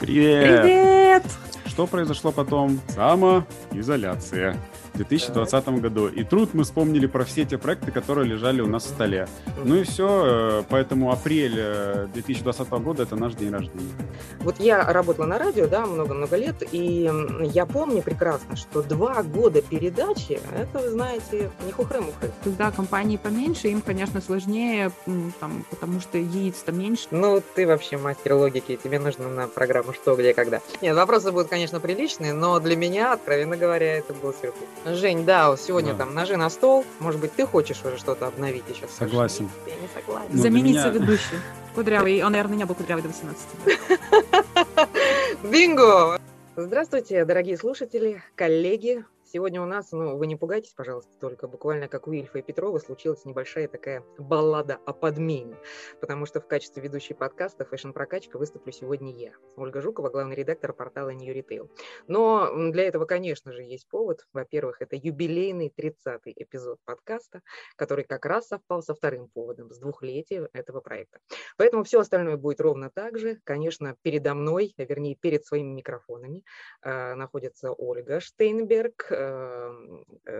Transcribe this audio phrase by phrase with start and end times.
[0.00, 0.62] Привет!
[0.62, 1.22] Привет!
[1.66, 2.80] Что произошло потом?
[2.88, 4.56] Самоизоляция.
[5.04, 6.08] 2020 году.
[6.08, 9.28] И труд мы вспомнили про все те проекты, которые лежали у нас в столе.
[9.64, 13.92] Ну и все, поэтому апрель 2020 года это наш день рождения.
[14.40, 17.10] Вот я работала на радио, да, много-много лет, и
[17.52, 22.30] я помню прекрасно, что два года передачи, это, вы знаете, не хухры-мухры.
[22.44, 24.92] Когда компании поменьше, им, конечно, сложнее,
[25.40, 27.08] там, потому что яиц-то меньше.
[27.10, 30.60] Ну, ты вообще мастер логики, тебе нужно на программу «Что, где, когда».
[30.80, 34.68] Нет, вопросы будут, конечно, приличные, но для меня, откровенно говоря, это был сюрприз.
[34.94, 36.00] Жень, да, сегодня да.
[36.00, 36.84] там ножи на стол.
[36.98, 38.86] Может быть, ты хочешь уже что-то обновить еще?
[38.88, 39.48] Согласен.
[39.66, 40.28] Я не согласен.
[40.30, 40.98] Ну, Замениться меня...
[40.98, 41.40] ведущим.
[41.74, 42.22] Кудрявый.
[42.22, 43.40] Он, наверное, не был кудрявый до 18.
[45.44, 46.18] Бинго!
[46.56, 52.08] Здравствуйте, дорогие слушатели, коллеги, Сегодня у нас, ну, вы не пугайтесь, пожалуйста, только буквально как
[52.08, 55.56] у Ильфа и Петрова случилась небольшая такая баллада о подмене,
[56.00, 60.72] потому что в качестве ведущей подкаста «Fashion Прокачка» выступлю сегодня я, Ольга Жукова, главный редактор
[60.72, 61.70] портала New Retail.
[62.08, 64.26] Но для этого, конечно же, есть повод.
[64.32, 67.42] Во-первых, это юбилейный 30-й эпизод подкаста,
[67.76, 71.20] который как раз совпал со вторым поводом, с двухлетия этого проекта.
[71.56, 73.38] Поэтому все остальное будет ровно так же.
[73.44, 76.42] Конечно, передо мной, вернее, перед своими микрофонами
[76.82, 79.19] э, находится Ольга Штейнберг,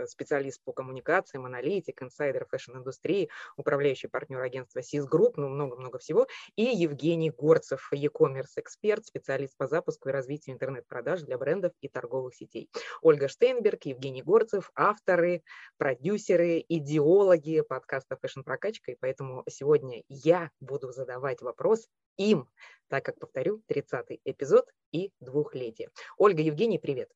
[0.06, 6.26] специалист по коммуникациям, аналитик, инсайдер fashion -индустрии, управляющий партнер агентства SIS Group, ну, много-много всего,
[6.56, 12.34] и Евгений Горцев, e-commerce эксперт, специалист по запуску и развитию интернет-продаж для брендов и торговых
[12.34, 12.70] сетей.
[13.02, 15.42] Ольга Штейнберг, Евгений Горцев, авторы,
[15.76, 22.48] продюсеры, идеологи подкаста Fashion Прокачка, и поэтому сегодня я буду задавать вопрос им,
[22.88, 25.90] так как, повторю, 30-й эпизод и двухлетие.
[26.18, 27.10] Ольга, Евгений, привет.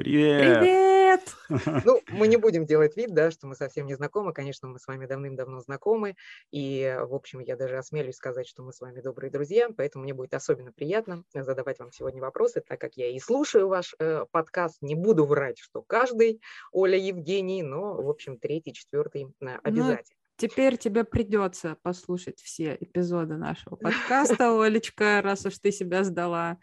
[0.00, 0.60] Привет!
[0.60, 1.36] Привет!
[1.84, 4.32] Ну, мы не будем делать вид, да, что мы совсем не знакомы.
[4.32, 6.16] Конечно, мы с вами давным-давно знакомы.
[6.50, 9.68] И, в общем, я даже осмелюсь сказать, что мы с вами добрые друзья.
[9.76, 13.94] Поэтому мне будет особенно приятно задавать вам сегодня вопросы, так как я и слушаю ваш
[13.98, 14.78] э, подкаст.
[14.80, 16.40] Не буду врать, что каждый,
[16.72, 20.19] Оля Евгений, но, в общем, третий, четвертый э, ну, обязательно.
[20.40, 26.56] Теперь тебе придется послушать все эпизоды нашего подкаста, Олечка, раз уж ты себя сдала.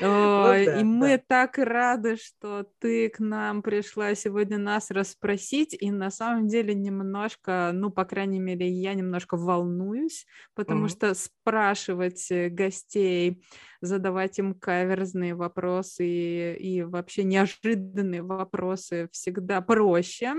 [0.00, 5.76] И мы так рады, что ты к нам пришла сегодня нас расспросить.
[5.78, 10.24] И на самом деле немножко, ну, по крайней мере, я немножко волнуюсь,
[10.54, 13.44] потому что спрашивать гостей,
[13.82, 20.32] задавать им каверзные вопросы и вообще неожиданные вопросы всегда проще.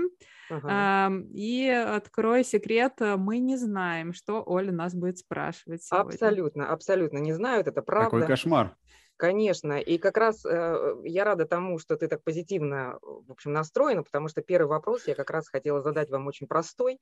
[0.52, 1.14] Ага.
[1.32, 2.79] И открой секрет,
[3.16, 6.08] мы не знаем, что Оля нас будет спрашивать сегодня.
[6.08, 8.10] Абсолютно, абсолютно не знают, это правда.
[8.10, 8.76] Какой кошмар.
[9.20, 14.02] Конечно, и как раз э, я рада тому, что ты так позитивно, в общем, настроена,
[14.02, 16.98] потому что первый вопрос я как раз хотела задать вам очень простой.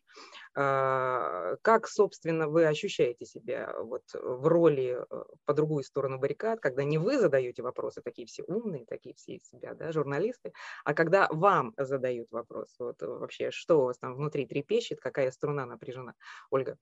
[0.56, 6.82] Э, как, собственно, вы ощущаете себя вот в роли э, по другую сторону баррикад, когда
[6.82, 10.52] не вы задаете вопросы, такие все умные, такие все из себя, да, журналисты,
[10.84, 15.66] а когда вам задают вопрос, вот вообще, что у вас там внутри трепещет, какая струна
[15.66, 16.14] напряжена?
[16.50, 16.78] Ольга.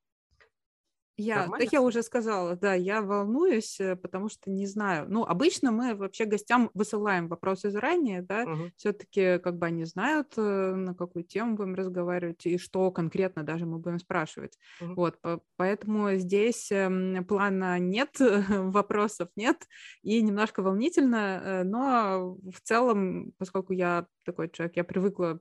[1.19, 5.07] Я, так я уже сказала, да, я волнуюсь, э, потому что не знаю.
[5.09, 8.71] Ну, обычно мы вообще гостям высылаем вопросы заранее, да, угу.
[8.77, 13.65] все-таки как бы они знают, э, на какую тему будем разговаривать и что конкретно даже
[13.65, 14.59] мы будем спрашивать.
[14.81, 14.95] Угу.
[14.95, 18.17] Вот, по поэтому здесь эм, плана нет,
[18.49, 19.67] вопросов нет,
[20.03, 25.41] и немножко волнительно, э, но в целом, поскольку я такой человек, я привыкла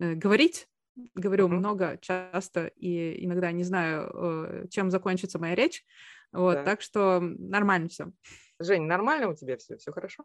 [0.00, 0.66] говорить
[1.14, 1.54] говорю uh-huh.
[1.54, 5.84] много, часто и иногда не знаю, э, чем закончится моя речь.
[6.32, 6.64] Вот, да.
[6.64, 8.12] так что нормально все.
[8.58, 9.76] Жень, нормально у тебя все?
[9.76, 10.24] Все хорошо?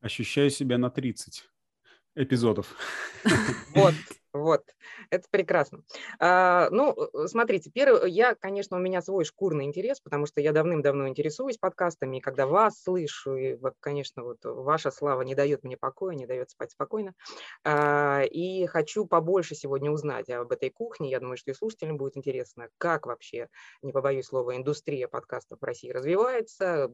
[0.00, 1.44] Ощущаю себя на 30
[2.14, 2.74] эпизодов.
[3.74, 3.94] Вот,
[4.32, 4.62] вот,
[5.10, 5.82] это прекрасно.
[6.18, 10.52] А, ну, э, смотрите, первый, я, конечно, у меня свой шкурный интерес, потому что я
[10.52, 15.76] давным-давно интересуюсь подкастами, и когда вас слышу, и, конечно, вот ваша слава не дает мне
[15.76, 17.12] покоя, не дает спать спокойно,
[17.64, 21.10] а, и хочу побольше сегодня узнать об этой кухне.
[21.10, 23.48] Я думаю, что и слушателям будет интересно, как вообще,
[23.82, 26.90] не побоюсь слова, индустрия подкастов в России развивается,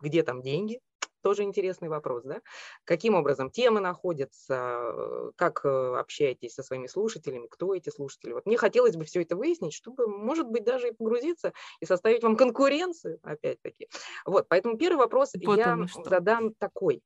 [0.00, 0.80] где там деньги,
[1.24, 2.42] тоже интересный вопрос, да?
[2.84, 8.34] Каким образом темы находятся, как э, общаетесь со своими слушателями, кто эти слушатели?
[8.34, 12.22] Вот мне хотелось бы все это выяснить, чтобы, может быть, даже и погрузиться и составить
[12.22, 13.88] вам конкуренцию, опять-таки.
[14.26, 17.02] Вот, поэтому первый вопрос вот я задам такой.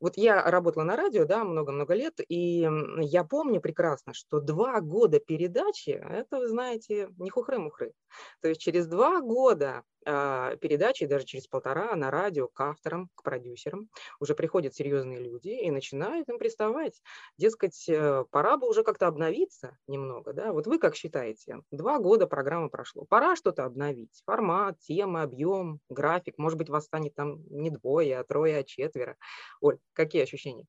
[0.00, 2.68] Вот я работала на радио, да, много-много лет, и
[2.98, 7.92] я помню прекрасно, что два года передачи, это, вы знаете, не хухры-мухры.
[8.40, 13.22] То есть через два года а, передачи, даже через полтора на радио к авторам, к
[13.22, 13.88] продюсерам
[14.20, 17.00] уже приходят серьезные люди и начинают им приставать.
[17.38, 20.32] Дескать, э, пора бы уже как-то обновиться немного.
[20.32, 20.52] Да?
[20.52, 21.58] Вот вы как считаете?
[21.70, 23.04] Два года программы прошло.
[23.04, 24.22] Пора что-то обновить.
[24.24, 26.36] Формат, тема, объем, график.
[26.38, 29.16] Может быть, вас станет там не двое, а трое, а четверо.
[29.60, 30.66] Оль, какие ощущения?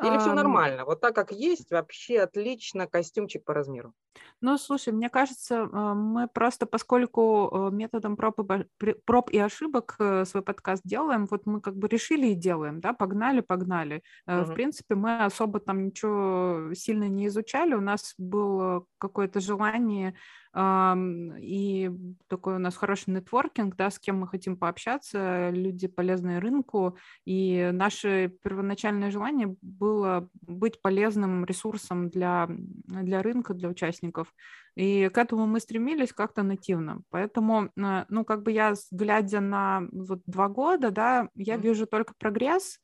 [0.00, 0.84] Или все нормально?
[0.84, 3.92] Вот так, как есть, вообще отлично, костюмчик по размеру.
[4.40, 9.96] Ну, слушай, мне кажется, а, мы просто, поскольку э, методом проб и, проб и ошибок
[9.98, 14.02] э, свой подкаст делаем, вот мы как бы решили и делаем, да, погнали, погнали.
[14.26, 14.44] Угу.
[14.44, 20.14] В принципе, мы особо там ничего сильно не изучали, у нас было какое-то желание
[20.54, 21.90] и
[22.28, 27.70] такой у нас хороший нетворкинг, да, с кем мы хотим пообщаться, люди полезные рынку, и
[27.72, 34.32] наше первоначальное желание было быть полезным ресурсом для, для рынка, для участников.
[34.76, 37.02] И к этому мы стремились как-то нативно.
[37.10, 42.14] Поэтому, э, ну, как бы я, глядя на вот два года, да, я вижу только
[42.16, 42.78] прогресс,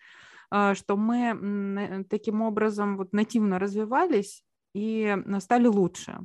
[0.50, 4.43] э, что мы таким образом вот нативно развивались
[4.75, 6.19] и стали лучше.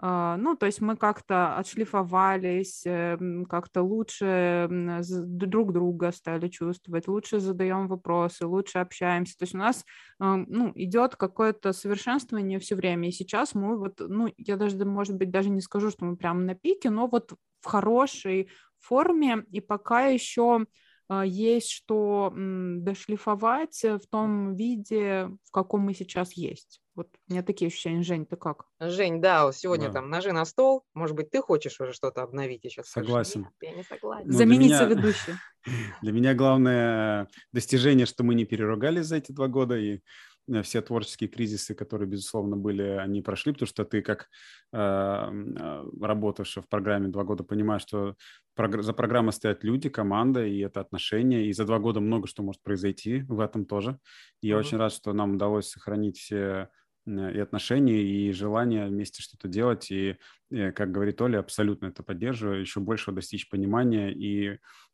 [0.00, 7.40] А, ну, то есть мы как-то отшлифовались, эм, как-то лучше друг друга стали чувствовать, лучше
[7.40, 9.36] задаем вопросы, лучше общаемся.
[9.38, 9.84] То есть у нас
[10.18, 13.08] ну, идет какое-то совершенствование все время.
[13.08, 16.40] И сейчас мы вот, ну, я даже, может быть, даже не скажу, что мы прямо
[16.40, 20.66] на пике, но вот в хорошей форме, и пока еще
[21.08, 26.83] а, есть что дошлифовать в том виде, в каком мы сейчас есть.
[26.94, 28.02] Вот у меня такие ощущения.
[28.02, 28.66] Жень, ты как?
[28.80, 29.94] Жень, да, сегодня да.
[29.94, 30.84] там ножи на стол.
[30.94, 32.64] Может быть, ты хочешь уже что-то обновить?
[32.64, 33.48] Я сейчас Согласен.
[33.56, 34.28] Скажу, я не согласен.
[34.28, 34.78] Ну, Заменить меня...
[34.78, 35.36] соведущую.
[36.02, 40.00] Для меня главное достижение, что мы не переругались за эти два года и
[40.48, 44.28] Э, все творческие кризисы, которые, безусловно, были, они прошли, потому что ты, как
[44.72, 48.16] э, э работавший в программе два года, понимаешь, что
[48.58, 52.42] прогр- за программой стоят люди, команда, и это отношения, и за два года много что
[52.42, 53.98] может произойти в этом тоже.
[54.40, 54.50] И mm-hmm.
[54.50, 56.68] я очень рад, что нам удалось сохранить все
[57.06, 59.90] и отношения, и желание вместе что-то делать.
[59.90, 60.16] И,
[60.50, 62.60] э, как говорит Оля, абсолютно это поддерживаю.
[62.60, 64.58] Еще больше достичь понимания и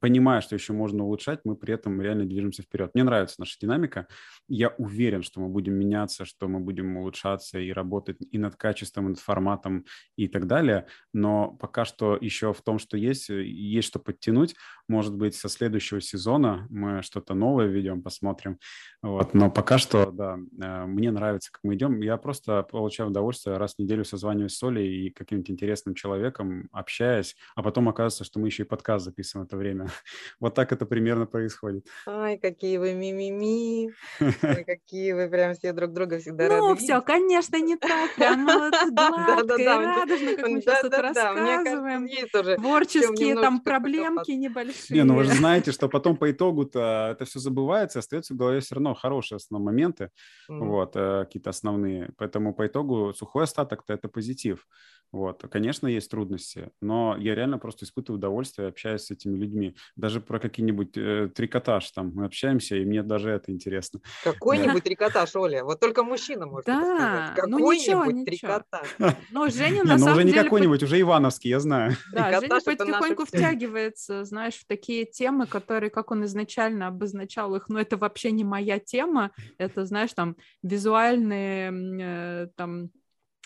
[0.00, 2.90] понимая, что еще можно улучшать, мы при этом реально движемся вперед.
[2.94, 4.06] Мне нравится наша динамика.
[4.48, 9.06] Я уверен, что мы будем меняться, что мы будем улучшаться и работать и над качеством,
[9.06, 9.84] и над форматом
[10.16, 10.86] и так далее.
[11.12, 14.54] Но пока что еще в том, что есть, э, есть что подтянуть.
[14.88, 18.58] Может быть, со следующего сезона мы что-то новое ведем, посмотрим.
[19.02, 19.34] Вот.
[19.34, 22.00] Но пока что, да, э, мне нравится, как мы идем.
[22.00, 27.36] Я просто получаю удовольствие раз в неделю созваниваюсь с Олей и каким-то интересным человеком, общаясь,
[27.54, 29.88] а потом оказывается, что мы еще и подкаст записываем в это время.
[30.40, 31.86] Вот так это примерно происходит.
[32.06, 33.92] Ай, какие вы мимими,
[34.64, 38.46] какие вы прям все друг друга всегда рады Ну, все, конечно, не так, прям
[38.94, 42.08] гладко и радужно, как мы сейчас это рассказываем.
[42.56, 44.98] Творческие там проблемки небольшие.
[44.98, 48.60] Не, ну вы же знаете, что потом по итогу-то это все забывается, остается в голове
[48.60, 50.10] все равно хорошие основные моменты,
[50.48, 52.10] вот, э, какие-то основные.
[52.16, 54.66] Поэтому по итогу сухой остаток-то это позитив.
[55.10, 59.76] Вот, конечно, есть трудности, но я реально просто испытываю удовольствие, общаясь с этими людьми.
[59.96, 64.00] Даже про какие-нибудь э, трикотаж там мы общаемся, и мне даже это интересно.
[64.24, 67.50] Какой-нибудь трикотаж, Оля, вот только мужчина может да, сказать.
[67.50, 68.88] Ну какой-нибудь трикотаж.
[69.30, 71.92] Ну, Женя на самом уже не какой-нибудь, уже Ивановский, я знаю.
[72.12, 77.78] Да, Женя потихоньку втягивается, знаешь, в такие темы, которые, как он изначально обозначал их, ну,
[77.78, 82.90] это вообще не моя тема, это, знаешь, там, визуальные, э, там,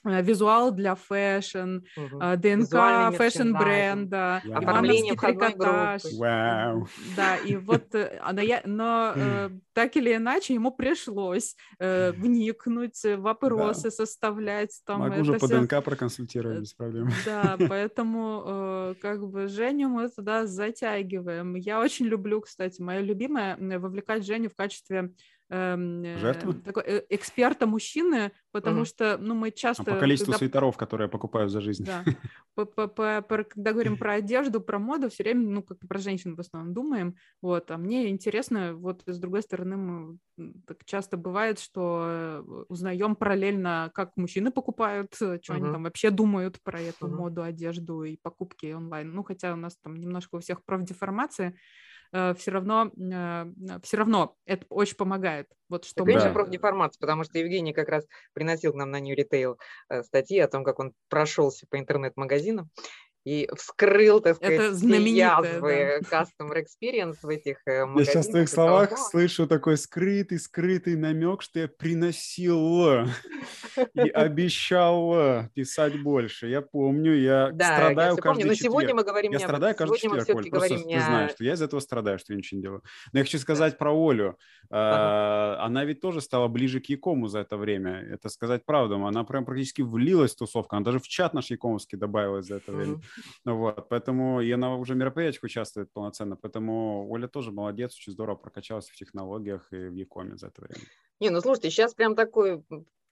[0.04, 2.18] визуал для fashion, угу.
[2.36, 6.02] ДНК fashion -бренда, ивановский трикотаж.
[6.18, 6.86] Wow.
[7.16, 9.14] Да, и вот, э, но
[9.72, 13.90] так или иначе ему пришлось вникнуть, вопросы да.
[13.90, 14.80] составлять.
[14.84, 15.60] Там, Могу уже по все...
[15.60, 17.10] ДНК проконсультировать без проблем.
[17.24, 21.54] Да, поэтому как бы Женю мы туда затягиваем.
[21.54, 25.12] Я очень люблю, кстати, моя любимая, вовлекать Женю в качестве
[25.52, 26.54] эм, Жертвы?
[26.54, 28.84] такой, э, эксперта мужчины, потому угу.
[28.86, 29.82] что ну, мы часто...
[29.82, 30.38] А по количеству когда...
[30.38, 31.84] свитеров, которые я покупаю за жизнь.
[31.84, 32.04] Да.
[32.54, 35.98] По, по, по, по, когда говорим про одежду, про моду, все время, ну, как про
[35.98, 40.18] женщин в основном думаем, вот, а мне интересно, вот, с другой стороны, мы,
[40.66, 46.10] так часто бывает, что э, узнаем параллельно, как мужчины покупают, что uh они там вообще
[46.10, 50.36] думают про эту uh моду, одежду и покупки онлайн, ну, хотя у нас там немножко
[50.36, 51.56] у всех профдеформация, Э,
[52.12, 53.46] все равно, э,
[53.82, 55.48] все равно это очень помогает.
[55.68, 56.34] Вот что Конечно, мы...
[56.34, 58.04] профдеформация, потому что Евгений как раз
[58.34, 59.56] приносил к нам на New Retail
[59.88, 62.68] э, статьи о том, как он прошелся по интернет-магазинам
[63.24, 66.22] и вскрыл, так сказать, Это язвы да.
[66.22, 67.98] Customer Experience в этих магазинах.
[67.98, 73.06] Я сейчас в твоих словах сказал, слышу такой скрытый, скрытый намек, что я приносил
[73.94, 76.48] и обещал писать больше.
[76.48, 78.72] Я помню, я да, страдаю я каждый помню, но четверг.
[78.72, 81.62] сегодня мы говорим Я не страдаю каждый четверг, Оль, просто ты знаешь, что я из
[81.62, 82.82] этого страдаю, что я ничего не делаю.
[83.12, 84.36] Но я хочу сказать про Олю.
[84.70, 85.62] Ага.
[85.62, 88.00] Она ведь тоже стала ближе к Якому за это время.
[88.10, 88.96] Это сказать правду.
[89.04, 90.76] Она прям практически влилась в тусовку.
[90.76, 93.00] Она даже в чат наш Якомовский добавилась за это время.
[93.44, 98.36] Вот, поэтому и она уже в мероприятиях участвует полноценно, поэтому Оля тоже молодец, очень здорово
[98.36, 100.84] прокачалась в технологиях и в Якоме за это время.
[101.20, 102.64] Не, ну слушайте, сейчас прям такой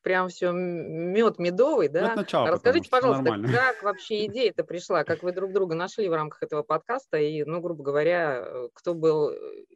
[0.03, 2.11] прям все мед медовый, да?
[2.11, 6.13] Ну, начало, Расскажите, пожалуйста, как вообще идея это пришла, как вы друг друга нашли в
[6.13, 9.33] рамках этого подкаста и, ну, грубо говоря, кто был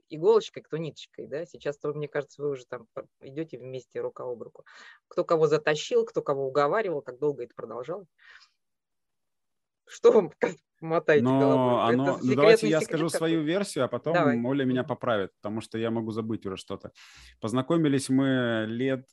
[0.09, 1.45] иголочкой, кто ниточкой, да?
[1.47, 2.87] Сейчас, мне кажется, вы уже там
[3.21, 4.64] идете вместе рука об руку.
[5.09, 8.09] Кто кого затащил, кто кого уговаривал, как долго это продолжалось?
[9.87, 10.31] Что вам
[10.81, 11.95] мотаете Но головой?
[11.95, 12.19] Оно...
[12.23, 13.19] Ну, давайте я скажу какой?
[13.19, 14.41] свою версию, а потом Давай.
[14.43, 16.93] Оля меня поправит, потому что я могу забыть уже что-то.
[17.41, 19.09] Познакомились мы лет,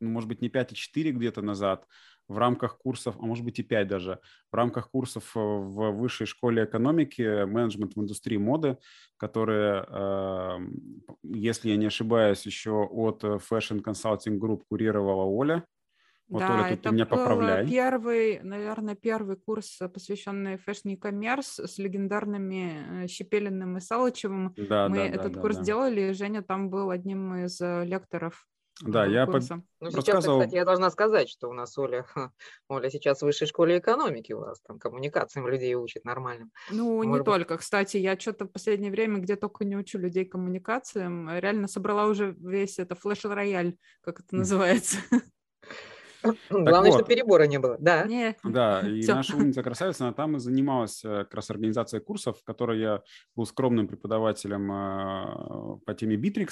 [0.00, 1.86] ну, может быть, не 5, а 4 где-то назад
[2.28, 4.20] в рамках курсов, а может быть и 5 даже,
[4.52, 8.76] в рамках курсов э, в высшей школе экономики, менеджмент в индустрии моды,
[9.16, 15.64] которые, эм, если я не ошибаюсь, еще от Fashion Consulting Group курировала Оля.
[16.28, 17.66] Вот, да, Оля, тут это ты меня поправляй.
[17.66, 24.54] первый, наверное, первый курс, э, посвященный fashion e-commerce с легендарными э, Щепелиным и Салычевым.
[24.56, 25.62] Да, Мы да, этот да, курс да.
[25.64, 28.46] делали, и Женя там был одним из э, лекторов
[28.82, 29.56] да, я курса.
[29.56, 29.62] По...
[29.80, 30.38] Ну, сейчас, рассказывал...
[30.38, 32.06] кстати, я должна сказать, что у нас Оля,
[32.68, 36.52] Оля сейчас в высшей школе экономики у вас, там коммуникациям людей учит нормальным.
[36.70, 37.24] Ну, Может не быть...
[37.24, 37.58] только.
[37.58, 41.28] Кстати, я что-то в последнее время где только не учу людей коммуникациям.
[41.38, 44.98] Реально собрала уже весь это флеш-рояль, как это называется.
[46.50, 46.98] Главное, вот.
[46.98, 47.76] чтобы перебора не было.
[47.78, 48.04] Да.
[48.04, 48.36] Не.
[48.44, 49.14] Да, и Все.
[49.14, 53.02] наша умница красавица, она там и занималась э, как раз организацией курсов, в которой я
[53.36, 56.48] был скромным преподавателем э, по теме Bittrex.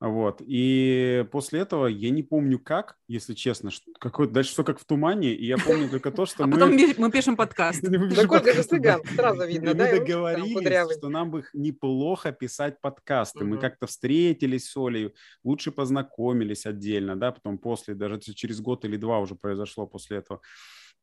[0.00, 0.40] Вот.
[0.46, 4.84] И после этого я не помню как, если честно, что, какой дальше все как в
[4.86, 6.54] тумане, и я помню только то, что а мы...
[6.54, 7.82] потом мы пишем подкаст.
[8.16, 9.84] Такой же цыган, сразу видно, да?
[9.92, 13.44] Мы договорились, что нам бы неплохо писать подкасты.
[13.44, 15.14] Мы как-то встретились с Олей,
[15.44, 20.40] лучше познакомились отдельно, да, потом после, даже через год или два уже произошло после этого.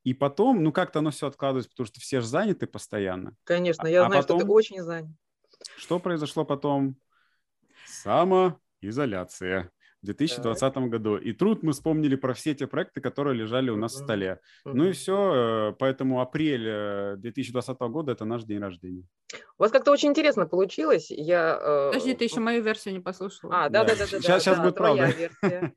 [0.04, 3.36] И потом, ну как-то оно все откладывается, потому что все же заняты постоянно.
[3.44, 5.12] Конечно, я а знаю, потом, что ты очень занят.
[5.76, 6.98] Что произошло потом?
[7.86, 10.90] Само изоляция в 2020 так.
[10.90, 11.18] году.
[11.18, 14.40] И труд мы вспомнили про все те проекты, которые лежали у нас в столе.
[14.66, 19.04] Ну и все, э, поэтому апрель 2020 э, года– это наш день рождения.
[19.58, 21.08] У вас как-то очень интересно получилось.
[21.10, 23.66] Я, э, Подожди, ты еще мою версию не послушала.
[23.66, 24.06] А, да-да-да.
[24.06, 25.06] Сейчас, да, сейчас да, будет правда.
[25.08, 25.74] Версия.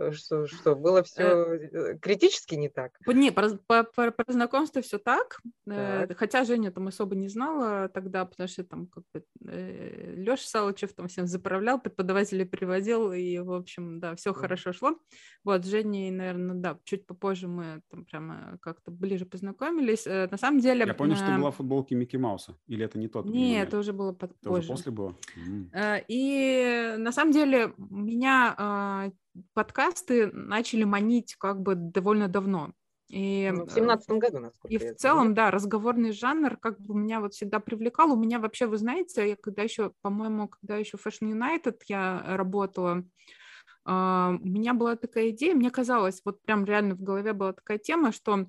[0.00, 2.92] Э, что, что было все э, критически не так?
[3.06, 5.40] Не, про, по, по, про знакомство все так.
[5.66, 6.18] Э, так.
[6.18, 10.94] Хотя Женя там особо не знала тогда, потому что там как бы э, Леша Салычев
[10.94, 14.34] там всем заправлял, преподавателей приводил, и, в общем, да, все mm.
[14.34, 14.98] хорошо шло.
[15.44, 20.06] Вот, с Женей, наверное, да, чуть попозже мы там прямо как-то ближе познакомились.
[20.06, 20.86] На самом деле...
[20.86, 22.56] Я помню, э, что была в футболке Микки Мауса.
[22.66, 23.26] Или это не тот?
[23.26, 24.34] Нет, это уже было позже.
[24.40, 25.14] Это уже после было?
[25.36, 26.04] Mm.
[26.08, 29.10] И на самом деле меня а,
[29.54, 32.72] подкасты начали манить как бы довольно давно.
[33.08, 37.20] И, ну, в семнадцатом году, насколько И в целом, да, разговорный жанр как бы меня
[37.20, 38.12] вот всегда привлекал.
[38.12, 43.04] У меня вообще, вы знаете, я когда еще, по-моему, когда еще Fashion United я работала,
[43.88, 47.78] Uh, у меня была такая идея, мне казалось, вот прям реально в голове была такая
[47.78, 48.46] тема, что Э,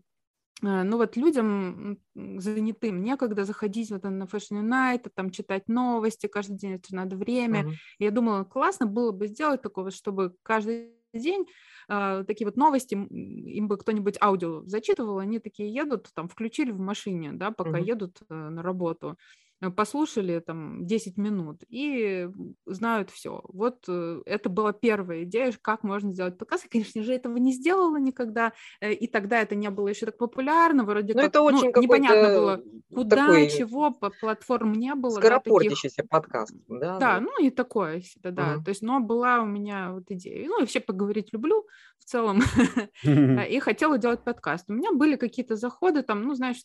[0.61, 6.73] ну вот людям занятым некогда заходить вот на Fashion Night, там читать новости, каждый день
[6.73, 7.63] это надо время.
[7.63, 7.73] Uh-huh.
[7.99, 11.45] я думала, классно было бы сделать такое, чтобы каждый день
[11.89, 16.79] э, такие вот новости, им бы кто-нибудь аудио зачитывал, они такие едут, там включили в
[16.79, 17.85] машине, да, пока uh-huh.
[17.85, 19.17] едут э, на работу.
[19.61, 22.27] Э, послушали там 10 минут и
[22.65, 23.41] знают все.
[23.47, 26.63] Вот э, это была первая идея, как можно сделать подкаст.
[26.63, 30.17] Я, конечно же, этого не сделала никогда, э, и тогда это не было еще так
[30.17, 32.63] популярно, вроде Но ну, как, это очень ну, непонятно было,
[32.93, 35.11] куда, такой чего, платформ не было.
[35.11, 36.09] Скоропортящийся да, таких...
[36.09, 36.55] подкаст.
[36.67, 38.55] Да, да, да, ну и такое, да, да.
[38.55, 38.63] Угу.
[38.63, 40.47] То есть, но была у меня вот идея.
[40.47, 41.67] Ну и вообще поговорить люблю
[41.99, 42.41] в целом,
[43.03, 44.65] и хотела делать подкаст.
[44.69, 46.63] У меня были какие-то заходы там, ну, знаешь,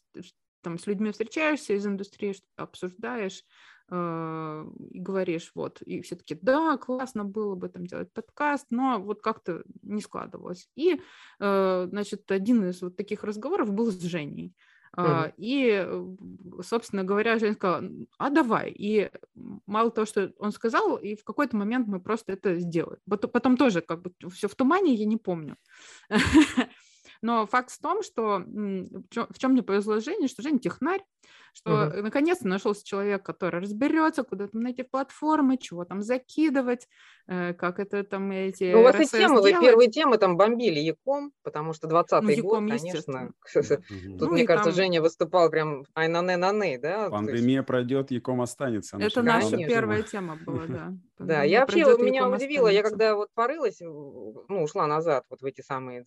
[0.66, 3.44] там с людьми встречаешься из индустрии, что обсуждаешь
[3.88, 8.99] э, и говоришь, вот, и все таки да, классно было бы там делать подкаст, но
[8.99, 10.68] вот как-то не складывалось.
[10.75, 11.00] И,
[11.38, 14.56] э, значит, один из вот таких разговоров был с Женей.
[14.96, 15.87] Uh, и,
[16.62, 17.85] собственно говоря, Женя сказала,
[18.16, 18.70] а давай.
[18.70, 19.11] И
[19.66, 22.99] мало того, что он сказал, и в какой-то момент мы просто это сделали.
[23.06, 25.58] Потом тоже как бы все в тумане, я не помню.
[27.23, 31.02] Но факт в том, что в чем мне повезло Жене, что Женя технарь,
[31.56, 32.02] что угу.
[32.02, 36.86] наконец-то нашелся человек, который разберется, куда там найти платформы, чего там закидывать,
[37.28, 40.80] э, как это там эти ну, У вас и темы, вы первые темы там бомбили
[40.80, 43.32] Яком, потому что 20-й ну, год, конечно.
[44.18, 47.08] Тут, мне кажется, Женя выступал прям ай на на на да?
[47.08, 48.98] Пандемия пройдет, Яком останется.
[49.00, 50.92] Это наша первая тема была, да.
[51.18, 55.62] Да, я вообще, меня удивило, я когда вот порылась, ну, ушла назад вот в эти
[55.62, 56.04] самые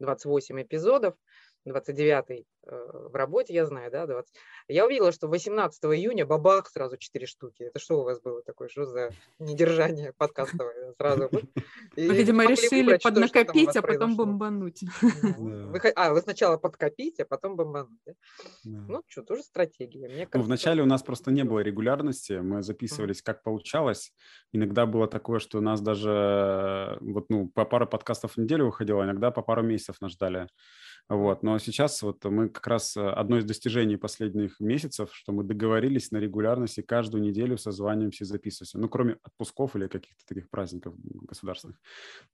[0.00, 1.14] 29-28 эпизодов,
[1.66, 4.34] 29-й э, в работе, я знаю, да, 20.
[4.68, 7.64] Я увидела, что 18 июня бабах сразу 4 штуки.
[7.64, 8.68] Это что у вас было такое?
[8.68, 11.30] Что за недержание подкастовое сразу?
[11.96, 14.84] И Видимо, решили поднакопить, а потом бомбануть.
[15.96, 18.00] А, вы сначала подкопить, а потом бомбануть.
[18.64, 20.28] Ну, что, тоже стратегия.
[20.32, 24.12] Ну, вначале у нас просто не было регулярности, мы записывались как получалось.
[24.52, 29.02] Иногда было такое, что у нас даже вот, ну, по пару подкастов в неделю выходило,
[29.04, 30.48] иногда по пару месяцев нас ждали.
[31.08, 31.42] Вот.
[31.44, 36.10] Но сейчас вот мы как раз э, одно из достижений последних месяцев, что мы договорились
[36.10, 38.78] на регулярности каждую неделю созваниваемся и записываемся.
[38.78, 41.76] Ну, кроме отпусков или каких-то таких праздников государственных.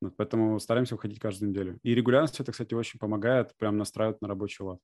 [0.01, 1.79] Вот, поэтому стараемся выходить каждую неделю.
[1.83, 4.81] И регулярность это, кстати, очень помогает прям настраивать на рабочий лад.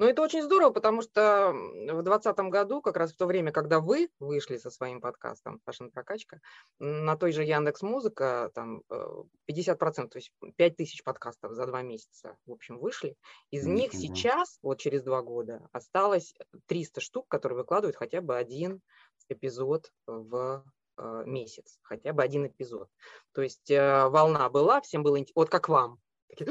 [0.00, 3.80] Но это очень здорово, потому что в 2020 году, как раз в то время, когда
[3.80, 6.40] вы вышли со своим подкастом «Fashion прокачка»,
[6.78, 12.38] на той же Яндекс Музыка там 50%, э, то есть 5000 подкастов за два месяца,
[12.46, 13.14] в общем, вышли.
[13.50, 13.72] Из mm-hmm.
[13.72, 16.32] них сейчас, вот через два года, осталось
[16.64, 18.80] 300 штук, которые выкладывают хотя бы один
[19.28, 20.64] эпизод в
[20.96, 22.88] э, месяц, хотя бы один эпизод.
[23.32, 25.98] То есть э, волна была, всем было интересно, вот как вам,
[26.30, 26.48] Такие,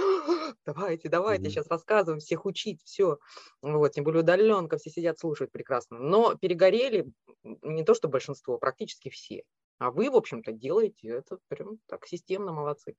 [0.66, 1.50] давайте, давайте, mm-hmm.
[1.50, 3.20] сейчас рассказываем, всех учить, все.
[3.62, 6.00] Вот, тем более удаленка, все сидят, слушают прекрасно.
[6.00, 7.12] Но перегорели
[7.44, 9.44] не то, что большинство, практически все.
[9.78, 12.98] А вы, в общем-то, делаете это прям так системно, молодцы.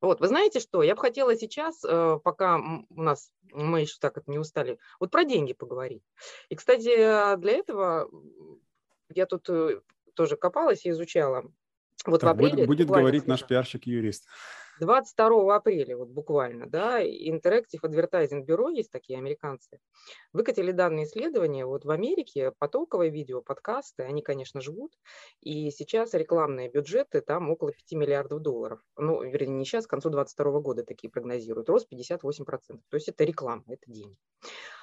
[0.00, 4.16] Вот, вы знаете что, я бы хотела сейчас, э, пока у нас, мы еще так
[4.16, 6.04] это не устали, вот про деньги поговорить.
[6.48, 8.08] И, кстати, для этого
[9.08, 9.80] я тут э,
[10.14, 11.50] тоже копалась и изучала.
[12.06, 12.64] Вот так, в апреле...
[12.64, 14.26] Будет, будет говорить наш пиарщик-юрист.
[14.80, 19.78] 22 апреля, вот буквально, да, Interactive Advertising Bureau, есть такие американцы,
[20.32, 21.66] выкатили данные исследования.
[21.66, 24.92] Вот в Америке потоковое видео, подкасты, они, конечно, живут,
[25.40, 28.80] и сейчас рекламные бюджеты там около 5 миллиардов долларов.
[28.96, 31.68] Ну, вернее, не сейчас, к концу 2022 года такие прогнозируют.
[31.68, 32.18] Рост 58%.
[32.88, 34.16] То есть это реклама, это деньги.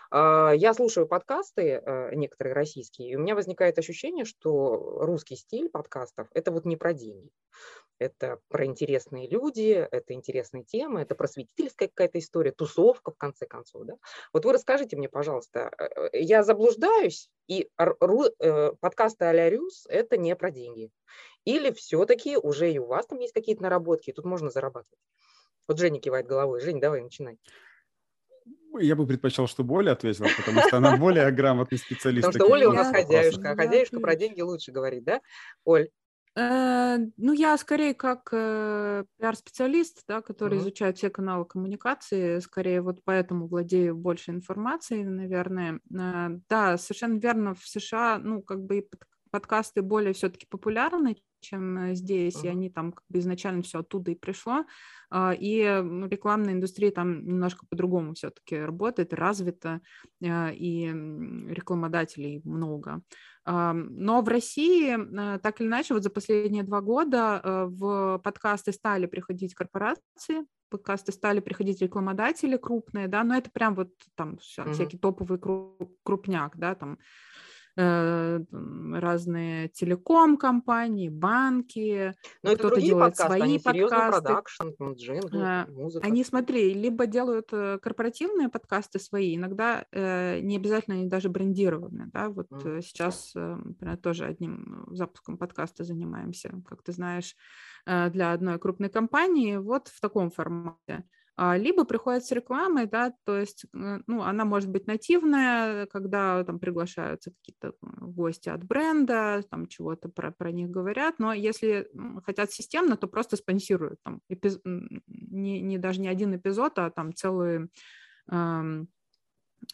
[0.10, 5.70] А, я слушаю подкасты, э, некоторые российские, и у меня возникает ощущение, что русский стиль
[5.70, 7.30] подкастов– это вот не про деньги.
[8.00, 13.86] Это про интересные люди, это интересные темы, это просветительская какая-то история, тусовка, в конце концов.
[13.86, 13.96] Да?
[14.34, 20.36] Вот вы расскажите мне, пожалуйста, э, э, я заблуждаюсь, и подкасты а-ля Рюс– это не
[20.36, 20.92] про деньги.
[21.44, 25.00] Или все-таки уже и у вас там есть какие-то наработки, и тут можно зарабатывать?
[25.68, 26.62] Вот Женя кивает головой.
[26.62, 27.38] Жень, давай, начинай.
[28.80, 32.28] Я бы предпочел, чтобы Оля ответила, потому что она более грамотный специалист.
[32.28, 35.22] Потому что Оля у нас хозяюшка, а хозяюшка про деньги лучше говорит, да?
[35.64, 35.90] Оль?
[36.38, 40.62] Э, ну, я скорее как э, пиар-специалист, да, который mm-hmm.
[40.62, 45.80] изучает все каналы коммуникации, скорее вот поэтому владею больше информацией, наверное.
[45.92, 48.88] Э, да, совершенно верно, в США, ну, как бы
[49.32, 52.48] подкасты более все-таки популярны, чем э, здесь, uh-huh.
[52.48, 54.66] и они там как бы изначально все оттуда и пришло,
[55.10, 59.82] а, и рекламная индустрия там немножко по-другому все-таки работает, развита,
[60.24, 63.02] а, и рекламодателей много.
[63.46, 68.74] Но в России, э, так или иначе, вот за последние два года э, в подкасты
[68.74, 74.74] стали приходить корпорации, подкасты стали приходить рекламодатели крупные, да, но это прям вот там uh-huh.
[74.74, 75.40] всякий топовый
[76.04, 77.47] крупняк, да, там Э,
[77.78, 82.14] разные телеком-компании, банки.
[82.44, 84.22] Но это другие делает подкасты, свои они подкасты.
[84.22, 86.08] продакшн, джингл, а, музыка.
[86.08, 92.10] Они, смотри, либо делают э, корпоративные подкасты свои, иногда э, не обязательно они даже брендированные,
[92.12, 92.82] да, вот mm.
[92.82, 97.36] сейчас, например, тоже одним запуском подкаста занимаемся, как ты знаешь,
[97.86, 101.06] для одной крупной компании, вот в таком формате.
[101.40, 106.44] А, либо приходят с рекламой, да, то есть, э, ну, она может быть нативная, когда
[106.44, 111.88] там приглашаются какие-то гости от бренда, там чего-то про, про них говорят, но если
[112.26, 114.60] хотят системно, то просто спонсируют там эпиз...
[114.66, 117.70] не, не даже не один эпизод, а там целый
[118.32, 118.88] эм,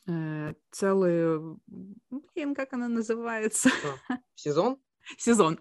[0.06, 1.58] э, целый,
[2.10, 3.70] блин, как она называется?
[4.36, 4.80] Сезон?
[5.18, 5.60] Сезон.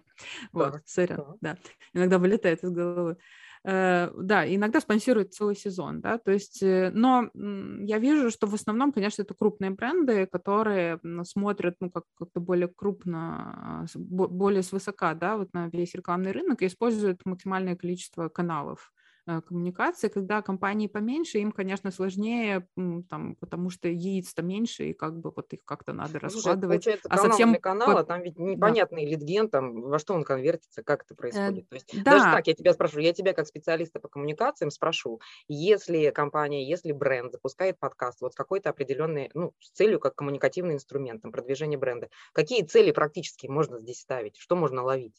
[0.51, 1.57] Вот, сорян, да.
[1.93, 3.17] Иногда вылетает из головы.
[3.65, 8.53] Э, да, иногда спонсируют целый сезон, да, то есть, э, но я вижу, что в
[8.55, 15.37] основном, конечно, это крупные бренды, которые смотрят, ну, как- как-то более крупно, более свысока, да,
[15.37, 18.91] вот на весь рекламный рынок и используют максимальное количество каналов
[19.25, 22.67] коммуникации, когда компании поменьше, им, конечно, сложнее,
[23.09, 26.83] там, потому что яиц-то меньше, и как бы вот их как-то надо раскладывать.
[26.83, 29.11] Слушай, а совсем для канала, там ведь непонятный да.
[29.11, 31.65] литген, там, во что он конвертится, как это происходит.
[31.65, 32.11] Э, То есть, да.
[32.11, 36.91] Даже так, я тебя спрошу, я тебя как специалиста по коммуникациям спрошу, если компания, если
[36.91, 41.77] бренд запускает подкаст вот с какой-то определенной, ну, с целью как коммуникативный инструмент, там, продвижение
[41.77, 45.15] бренда, какие цели практически можно здесь ставить, что можно ловить?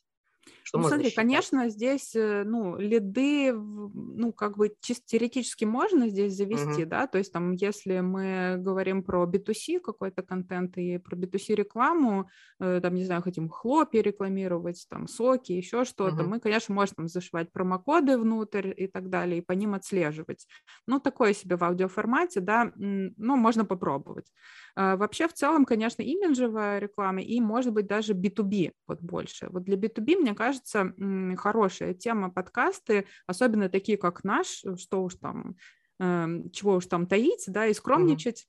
[0.67, 1.17] Что ну, смотри, считать?
[1.17, 6.87] конечно, здесь, э, ну, лиды, ну, как бы чисто теоретически можно здесь завести, uh-huh.
[6.87, 12.31] да, то есть там, если мы говорим про B2C какой-то контент и про B2C рекламу,
[12.61, 16.29] э, там, не знаю, хотим хлопья рекламировать, там, соки, еще что-то, uh-huh.
[16.29, 20.47] мы, конечно, можем там зашивать промокоды внутрь и так далее, и по ним отслеживать.
[20.87, 24.33] Ну, такое себе в аудиоформате, да, ну, можно попробовать.
[24.77, 29.49] А, вообще, в целом, конечно, имиджевая реклама и, может быть, даже B2B вот больше.
[29.51, 30.64] Вот для B2B, мне кажется,
[31.37, 35.57] хорошая тема подкасты, особенно такие, как наш, что уж там,
[35.99, 38.47] эм, чего уж там таить, да, и скромничать.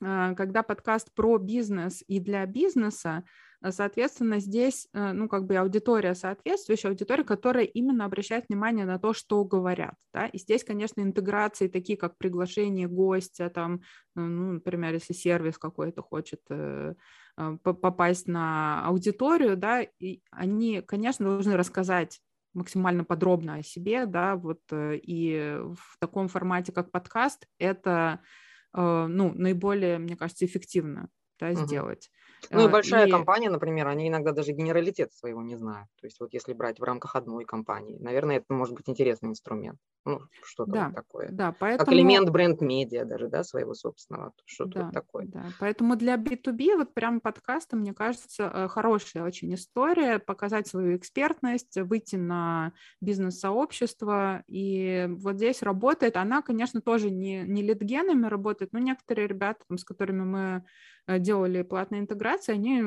[0.00, 0.34] Mm-hmm.
[0.34, 3.24] Когда подкаст про бизнес и для бизнеса,
[3.70, 9.14] соответственно, здесь, э, ну, как бы аудитория соответствующая, аудитория, которая именно обращает внимание на то,
[9.14, 13.80] что говорят, да, и здесь, конечно, интеграции такие, как приглашение гостя, там,
[14.14, 16.94] ну, например, если сервис какой-то хочет э,
[17.36, 22.20] а, попасть на аудиторию, да, и они, конечно, должны рассказать
[22.52, 28.20] максимально подробно о себе, да, вот, э, и в таком формате, как подкаст, это,
[28.74, 31.64] ну, наиболее, мне кажется, эффективно, да, угу.
[31.64, 32.10] сделать.
[32.50, 33.10] Ну и а, большая и...
[33.10, 35.88] компания, например, они иногда даже генералитет своего не знают.
[36.00, 39.78] То есть вот если брать в рамках одной компании, наверное, это может быть интересный инструмент.
[40.06, 41.28] Ну, что-то да, вот такое.
[41.30, 41.86] Да, поэтому...
[41.86, 45.26] Как элемент бренд-медиа даже, да, своего собственного, что-то да, вот такое.
[45.26, 50.96] Да, поэтому для B2B вот прям подкаста, мне кажется, э, хорошая очень история, показать свою
[50.98, 58.72] экспертность, выйти на бизнес-сообщество, и вот здесь работает, она, конечно, тоже не, не литгенами работает,
[58.72, 60.64] но некоторые ребята, там, с которыми мы
[61.08, 62.80] делали платные интеграции, они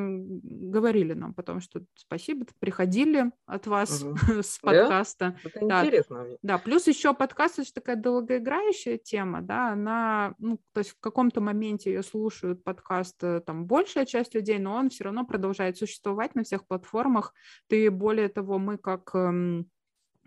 [0.44, 4.18] говорили нам потом, что спасибо, приходили от вас угу.
[4.44, 5.38] с подкаста.
[5.44, 5.50] Да?
[5.50, 5.86] Это да.
[5.86, 6.26] интересно.
[6.42, 11.00] Да, плюс еще еще подкаст это такая долгоиграющая тема, да, она, ну, то есть в
[11.00, 15.78] каком-то моменте ее слушают подкаст э, там большая часть людей, но он все равно продолжает
[15.78, 17.34] существовать на всех платформах.
[17.68, 19.70] Ты более того, мы как эм,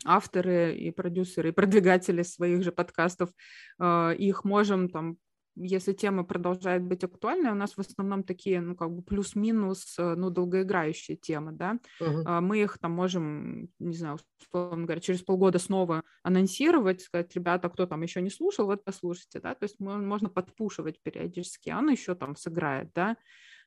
[0.04, 3.30] авторы и продюсеры, и продвигатели своих же подкастов,
[3.78, 5.16] э, их можем там
[5.56, 10.14] если тема продолжает быть актуальной, у нас в основном такие, ну, как бы плюс-минус, э,
[10.16, 12.40] ну, долгоиграющие темы, да, uh-huh.
[12.40, 17.86] мы их там можем, не знаю, условно говоря, через полгода снова анонсировать, сказать, ребята, кто
[17.86, 22.14] там еще не слушал, вот послушайте, да, то есть можно подпушивать периодически, а он еще
[22.14, 23.16] там сыграет, да, а,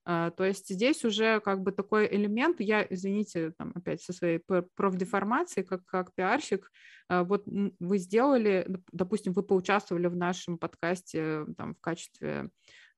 [0.05, 4.39] то есть здесь уже как бы такой элемент, я, извините, там опять со своей
[4.75, 6.69] профдеформацией, как, как пиарщик,
[7.07, 12.49] а, вот вы сделали, допустим, вы поучаствовали в нашем подкасте там в качестве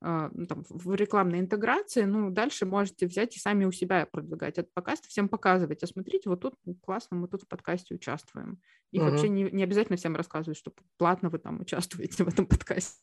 [0.02, 4.58] а, ну, там, в рекламной интеграции, ну, дальше можете взять и сами у себя продвигать
[4.58, 8.60] этот подкаст, всем показывать, а смотрите, вот тут классно, мы тут в подкасте участвуем.
[8.92, 9.10] И угу.
[9.10, 13.02] вообще не, не обязательно всем рассказывать, что платно вы там участвуете в этом подкасте.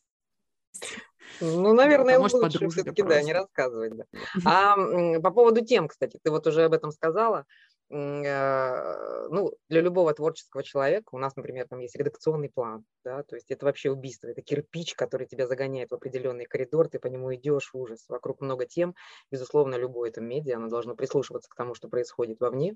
[1.43, 3.95] Ну, наверное, может, лучше все-таки, да, не рассказывать.
[3.95, 4.05] Да.
[4.45, 4.75] А
[5.19, 7.45] по поводу тем, кстати, ты вот уже об этом сказала.
[7.89, 13.35] Э, ну, для любого творческого человека, у нас, например, там есть редакционный план, да, то
[13.35, 17.33] есть это вообще убийство, это кирпич, который тебя загоняет в определенный коридор, ты по нему
[17.35, 18.95] идешь, ужас, вокруг много тем,
[19.31, 22.75] безусловно, любое это медиа, оно должно прислушиваться к тому, что происходит вовне.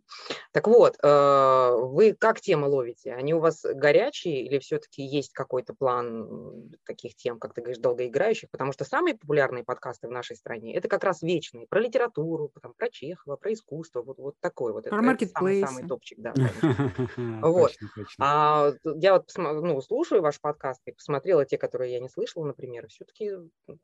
[0.52, 3.14] Так вот, э, вы как темы ловите?
[3.14, 8.50] Они у вас горячие или все-таки есть какой-то план таких тем, как ты говоришь, долгоиграющих?
[8.52, 12.74] Потому что самые популярные подкасты в нашей стране, это как раз вечные, про литературу, там,
[12.78, 14.84] про Чехова, про искусство, вот, вот такой вот.
[14.84, 15.68] Про маркетплейсы.
[15.68, 16.34] Самый, самый топчик, да.
[17.42, 17.74] Вот.
[18.20, 22.88] А я вот ну, слушаю ваш подкаст и посмотрела те, которые я не слышала, например,
[22.88, 23.32] все-таки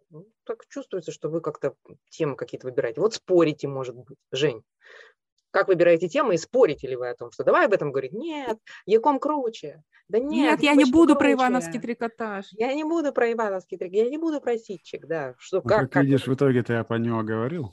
[0.09, 1.75] ну, так чувствуется, что вы как-то
[2.09, 3.01] темы какие-то выбираете.
[3.01, 4.17] Вот спорите, может быть.
[4.31, 4.63] Жень,
[5.53, 8.11] как выбираете темы и спорите ли вы о том, что давай об этом говорить?
[8.11, 8.57] Нет,
[8.87, 9.83] Яком круче.
[10.09, 11.19] Да нет, нет я не буду круче.
[11.19, 12.47] про Ивановский трикотаж.
[12.51, 15.35] Я не буду про Ивановский трикотаж, я не буду про ситчик, да.
[15.37, 17.71] Что, как, как, видишь, в итоге-то я по нему говорил.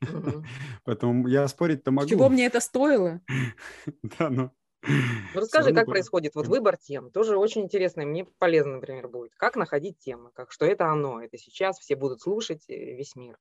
[0.84, 2.08] Поэтому я спорить-то могу.
[2.08, 3.20] Чего мне это стоило?
[4.18, 4.50] Да, ну.
[5.34, 7.10] Ну, расскажи, как происходит вот выбор тем.
[7.10, 9.34] Тоже очень интересно, мне полезно, например, будет.
[9.34, 13.36] Как находить темы, как, что это оно, это сейчас все будут слушать э, весь мир.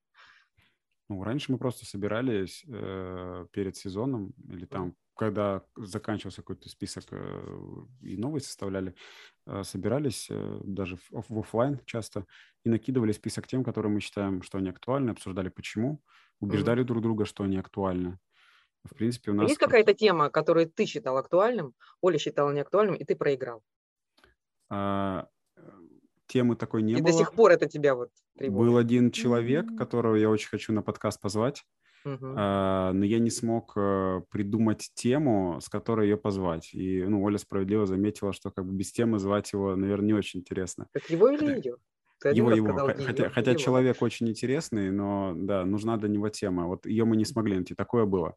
[1.10, 7.86] Ну, раньше мы просто собирались э, перед сезоном или там, когда заканчивался какой-то список э,
[8.02, 8.94] и новые составляли,
[9.46, 12.26] э, собирались э, даже в, в офлайн часто
[12.66, 16.02] и накидывали список тем, которые мы считаем, что они актуальны, обсуждали почему
[16.40, 16.88] убеждали mm-hmm.
[16.88, 18.20] друг друга, что они актуальны.
[18.84, 19.50] В принципе, у нас...
[19.50, 23.62] Есть какая-то тема, которую ты считал актуальным, Оля считала неактуальным, и ты проиграл?
[24.70, 25.28] А,
[26.28, 27.12] темы такой не и было.
[27.12, 28.58] до сих пор это тебя вот тревожит?
[28.58, 29.78] Был один человек, mm-hmm.
[29.78, 31.64] которого я очень хочу на подкаст позвать,
[32.06, 32.34] mm-hmm.
[32.38, 36.74] а, но я не смог а, придумать тему, с которой ее позвать.
[36.74, 40.42] И ну, Оля справедливо заметила, что как бы без темы звать его, наверное, не очень
[40.42, 40.88] интересно.
[40.94, 41.78] Так его или ее?
[42.32, 42.76] Ты его, его.
[42.78, 43.60] Хотя, ее, хотя его.
[43.60, 46.68] человек очень интересный, но да, нужна до него тема.
[46.68, 47.76] Вот ее мы не смогли найти.
[47.76, 48.36] Такое было.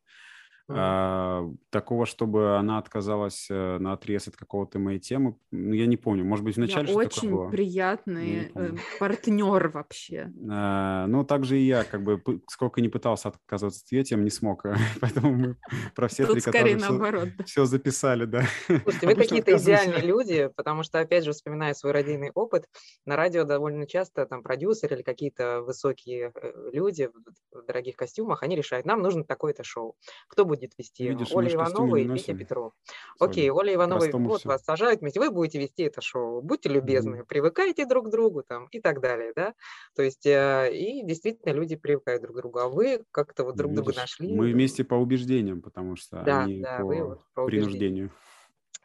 [0.76, 5.96] А, такого, чтобы она отказалась э, на отрез от какого-то моей темы, ну, я не
[5.96, 6.24] помню.
[6.24, 7.48] Может быть, вначале я что очень было.
[7.48, 10.32] приятный э, партнер вообще.
[10.50, 14.30] А, ну, также и я, как бы, сколько не пытался отказываться от ее тем, не
[14.30, 14.64] смог.
[15.00, 15.56] Поэтому мы
[15.94, 17.28] про все Тут три, скорее наоборот.
[17.44, 18.44] Все, все записали, да.
[18.66, 22.66] Слушайте, вы какие-то идеальные люди, потому что, опять же, вспоминая свой родийный опыт,
[23.04, 27.10] на радио довольно часто там продюсеры или какие-то высокие э, люди
[27.52, 29.96] в дорогих костюмах, они решают, нам нужно такое-то шоу.
[30.28, 32.72] Кто будет будет вести Видишь, Оля Иванова и Петя Петров.
[33.18, 34.48] Окей, Оля Иванова, вот все.
[34.48, 36.42] вас сажают вместе, вы будете вести это шоу.
[36.42, 37.26] Будьте любезны, mm-hmm.
[37.26, 39.54] привыкайте друг к другу там и так далее, да.
[39.96, 43.72] То есть, э, и действительно люди привыкают друг к другу, а вы как-то вот друг
[43.72, 44.34] Видишь, друга нашли.
[44.34, 48.10] Мы вместе по убеждениям, потому что да, они да, по, вот по принуждению.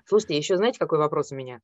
[0.05, 1.61] Слушайте, еще знаете, какой вопрос у меня?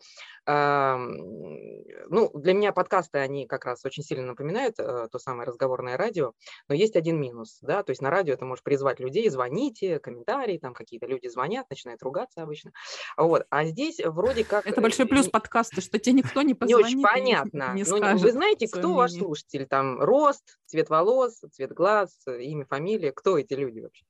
[0.48, 6.34] Ну, для меня подкасты, они как раз очень сильно напоминают э, то самое разговорное радио,
[6.68, 10.58] но есть один минус, да, то есть на радио ты можешь призвать людей, звоните, комментарии,
[10.58, 12.72] там какие-то люди звонят, начинают ругаться обычно,
[13.18, 14.66] вот, а здесь вроде как...
[14.66, 16.88] Это большой плюс подкаста, что тебе никто не позвонит.
[16.88, 17.74] Не очень понятно.
[17.74, 23.12] Не ну, вы знаете, кто ваш слушатель, там, рост, цвет волос, цвет глаз, имя, фамилия,
[23.12, 24.06] кто эти люди вообще?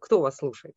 [0.00, 0.74] Кто вас слушает?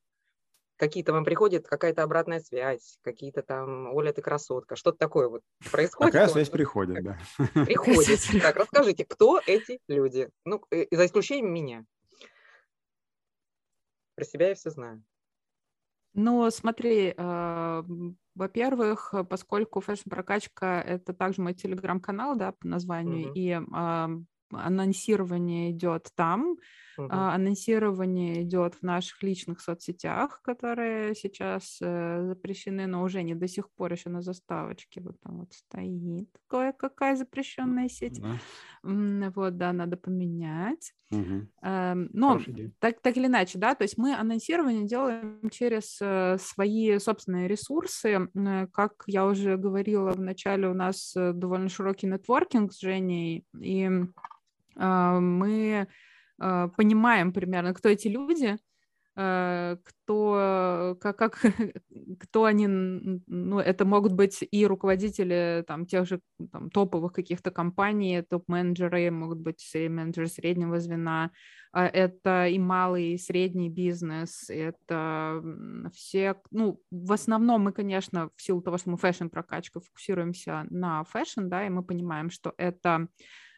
[0.78, 6.14] Какие-то вам приходит какая-то обратная связь, какие-то там, Оля, ты красотка, что-то такое вот происходит.
[6.14, 7.18] Такая связь приходит, да.
[7.54, 8.20] Приходит.
[8.42, 10.30] Так, расскажите, кто эти люди?
[10.46, 11.86] Ну, э, за исключением меня.
[14.16, 15.04] Про себя я все знаю.
[16.14, 17.84] Ну, смотри, э,
[18.36, 23.34] во-первых, поскольку фэшн-прокачка– это также мой телеграм-канал, да, по названию, угу.
[23.36, 23.60] и
[24.52, 26.58] анонсирование идет там,
[27.00, 27.10] Uh-huh.
[27.12, 33.70] Анонсирование идет в наших личных соцсетях, которые сейчас э, запрещены, но уже не до сих
[33.70, 35.02] пор еще на заставочке.
[35.02, 38.20] Вот там вот стоит кое-какая запрещенная сеть.
[38.20, 39.32] Uh-huh.
[39.36, 40.94] Вот, да, надо поменять.
[41.10, 41.48] Uh-huh.
[42.12, 42.42] но
[42.80, 48.28] так, так или иначе, да, то есть мы анонсирование делаем через э, свои собственные ресурсы.
[48.74, 53.90] Как я уже говорила в начале, у нас э, довольно широкий нетворкинг с Женей, и
[54.78, 55.88] мы
[56.40, 58.58] э, понимаем примерно, кто эти люди,
[59.16, 61.40] э, кто, как, как,
[62.20, 68.22] кто они, ну, это могут быть и руководители там, тех же там, топовых каких-то компаний,
[68.22, 71.32] топ-менеджеры, могут быть менеджеры среднего звена,
[71.72, 75.44] а это и малый, и средний бизнес, это
[75.94, 81.48] все, ну, в основном мы, конечно, в силу того, что мы фэшн-прокачка, фокусируемся на фэшн,
[81.48, 83.08] да, и мы понимаем, что это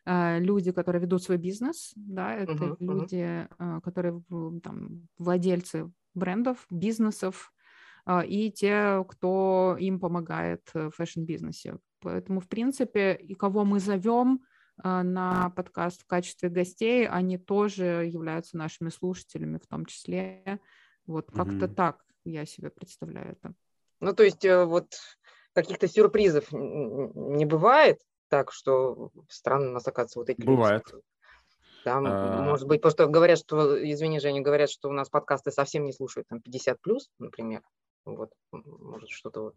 [0.06, 3.82] люди, которые ведут свой бизнес, да, это uh-huh, люди, uh-huh.
[3.82, 4.24] которые
[4.64, 7.52] там, владельцы брендов, бизнесов,
[8.06, 11.78] э, и те, кто им помогает в фэшн-бизнесе.
[12.00, 14.42] Поэтому, в принципе, и кого мы зовем
[14.82, 20.60] на подкаст в качестве гостей, они тоже являются нашими слушателями в том числе.
[21.06, 21.74] Вот как-то mm-hmm.
[21.76, 23.54] так я себе представляю это.
[24.00, 24.94] Ну, то есть вот
[25.52, 30.84] каких-то сюрпризов не бывает, так, что странно нас, оказывается, вот эти Бывает.
[30.92, 31.04] люди.
[31.84, 32.42] Там, а...
[32.42, 36.28] может быть, просто говорят, что, извини, Женя, говорят, что у нас подкасты совсем не слушают,
[36.28, 37.62] там, 50 плюс, например.
[38.06, 39.56] Вот, может, что-то вот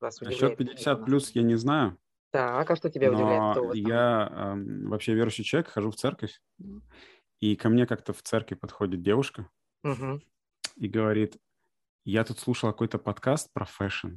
[0.00, 0.58] вас удивляет.
[0.58, 1.98] Насчет 50 плюс я не знаю.
[2.30, 3.56] Так, а что тебя Но удивляет?
[3.56, 6.40] Кто я э, вообще верующий человек, хожу в церковь,
[7.40, 9.50] и ко мне как-то в церкви подходит девушка
[9.84, 10.20] угу.
[10.76, 11.36] и говорит,
[12.04, 14.16] я тут слушал какой-то подкаст про фэшн.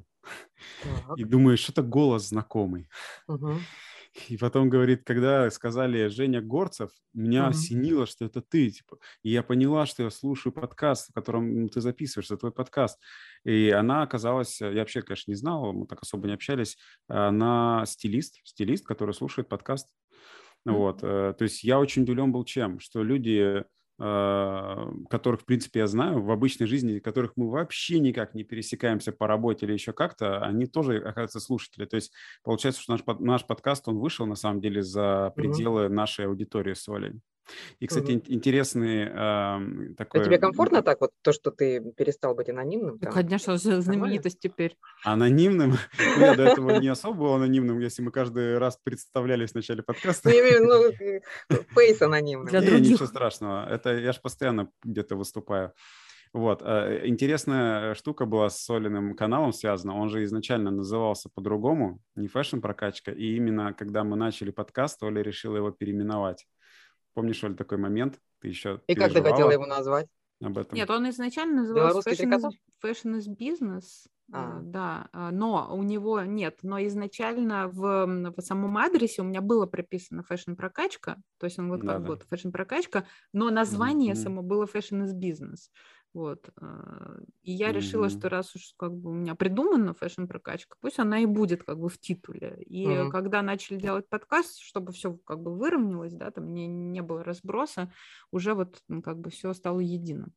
[0.84, 1.17] Так.
[1.17, 2.89] И думаю, что-то голос знакомый.
[3.27, 3.55] Угу.
[4.30, 7.49] И потом говорит, когда сказали Женя Горцев, меня угу.
[7.49, 8.97] осенило, что это ты, типа.
[9.23, 12.99] И я поняла, что я слушаю подкаст, в котором ну, ты записываешь, это твой подкаст.
[13.43, 18.39] И она оказалась, я вообще, конечно, не знал, мы так особо не общались, она стилист,
[18.43, 19.89] стилист, который слушает подкаст.
[20.65, 20.75] Угу.
[20.75, 23.63] Вот, э, то есть я очень удивлен был чем, что люди
[23.97, 29.27] которых, в принципе, я знаю в обычной жизни, которых мы вообще никак не пересекаемся по
[29.27, 31.86] работе или еще как-то, они тоже, оказывается, слушатели.
[31.86, 32.12] То есть
[32.43, 36.88] получается, что наш, наш подкаст, он вышел, на самом деле, за пределы нашей аудитории с
[36.89, 37.21] Олей.
[37.79, 38.23] И, кстати, угу.
[38.27, 40.21] интересный э, такой...
[40.21, 42.99] А тебе комфортно так вот, то, что ты перестал быть анонимным?
[42.99, 43.12] Там?
[43.12, 44.77] Конечно, знаменитость теперь.
[45.03, 45.75] Анонимным?
[46.17, 49.84] Ну, я до этого не особо был анонимным, если мы каждый раз представлялись в начале
[49.84, 50.29] подкаста.
[50.29, 50.91] Ну,
[51.49, 52.47] ну фейс анонимным.
[52.47, 52.91] Для других.
[52.91, 53.67] Ничего страшного.
[53.69, 55.73] Это я же постоянно где-то выступаю.
[56.36, 56.62] Вот.
[56.63, 59.97] Э, интересная штука была с Солиным каналом связана.
[59.97, 63.13] Он же изначально назывался по-другому, не фэшн-прокачка.
[63.13, 66.45] И именно когда мы начали подкаст, Оля решила его переименовать.
[67.15, 68.19] Помнишь, Оля, такой момент?
[68.41, 70.08] Ты еще И как ты хотела его назвать?
[70.41, 70.75] Об этом.
[70.75, 72.51] Нет, он изначально назывался Fashion is,
[72.84, 74.08] Fashion is Business.
[74.34, 74.60] А.
[74.62, 79.67] Да, а, но у него нет, но изначально в, в самом адресе у меня было
[79.67, 82.08] прописано fashion прокачка, то есть он вот да, как да.
[82.08, 84.23] вот fashion прокачка, но название mm-hmm.
[84.23, 85.69] само было fashion is business.
[86.15, 86.49] Вот.
[86.62, 87.73] А, и я mm-hmm.
[87.73, 91.78] решила, что раз уж как бы у меня придумана фэшн-прокачка, пусть она и будет как
[91.78, 92.56] бы в титуле.
[92.65, 93.10] И mm-hmm.
[93.12, 97.91] когда начали делать подкаст, чтобы все как бы выровнялось, да, там не, не было разброса,
[98.32, 100.34] уже вот как бы все стало единым.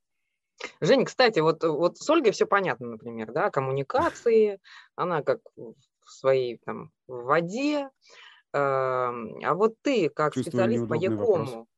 [0.81, 4.59] Женя, кстати, вот, вот с Ольгой все понятно, например, да, коммуникации,
[4.97, 7.89] она как в своей там в воде,
[8.53, 11.69] а вот ты как Чувствую специалист по Якому,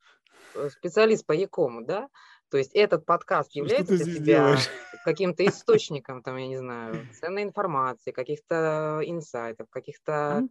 [0.54, 2.08] э, специалист по Якому, да,
[2.50, 4.56] то есть этот подкаст является для тебя
[5.04, 10.46] каким-то источником, там, я не знаю, ценной информации, каких-то инсайтов, каких-то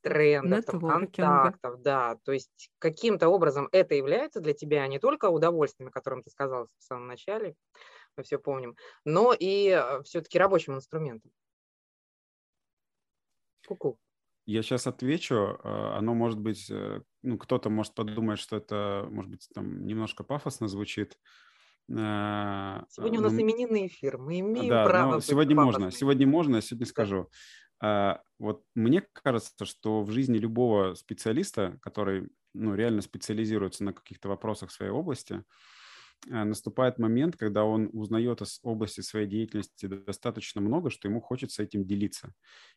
[0.00, 2.16] трендов, там, контактов, да.
[2.24, 6.68] То есть каким-то образом это является для тебя не только удовольствием, о котором ты сказал
[6.78, 7.54] в самом начале,
[8.16, 11.30] мы все помним, но и э, все-таки рабочим инструментом.
[13.66, 13.98] Ку-ку.
[14.44, 15.58] Я сейчас отвечу.
[15.62, 20.24] Э, оно может быть, э, ну, кто-то может подумать, что это, может быть, там немножко
[20.24, 21.16] пафосно звучит.
[21.88, 25.20] Э, сегодня у нас именинный эфир, мы имеем да, право.
[25.20, 27.28] сегодня можно, сегодня можно, сегодня скажу.
[28.38, 34.70] Вот мне кажется, что в жизни любого специалиста, который ну, реально специализируется на каких-то вопросах
[34.70, 35.42] своей области,
[36.26, 41.84] наступает момент, когда он узнает о области своей деятельности достаточно много, что ему хочется этим
[41.84, 42.32] делиться.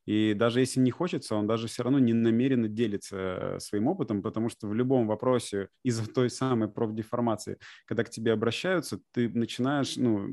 [0.06, 4.22] И даже если не хочется, он даже все равно не намеренно делится э, своим опытом,
[4.22, 9.96] потому что в любом вопросе из-за той самой профдеформации, когда к тебе обращаются, ты начинаешь,
[9.98, 10.28] ну,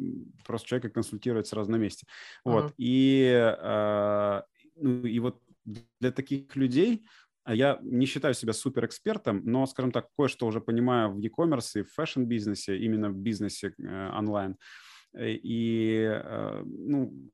[0.44, 2.06] просто человека консультировать сразу на месте.
[2.46, 2.52] Uh-huh.
[2.52, 2.74] Вот.
[2.78, 4.42] И, э,
[4.76, 7.04] ну, и вот для таких людей
[7.46, 11.92] я не считаю себя суперэкспертом, но, скажем так, кое-что уже понимаю в e-commerce и в
[11.92, 14.56] фэшн-бизнесе, именно в бизнесе э, онлайн.
[15.14, 17.30] Э, и, э, ну,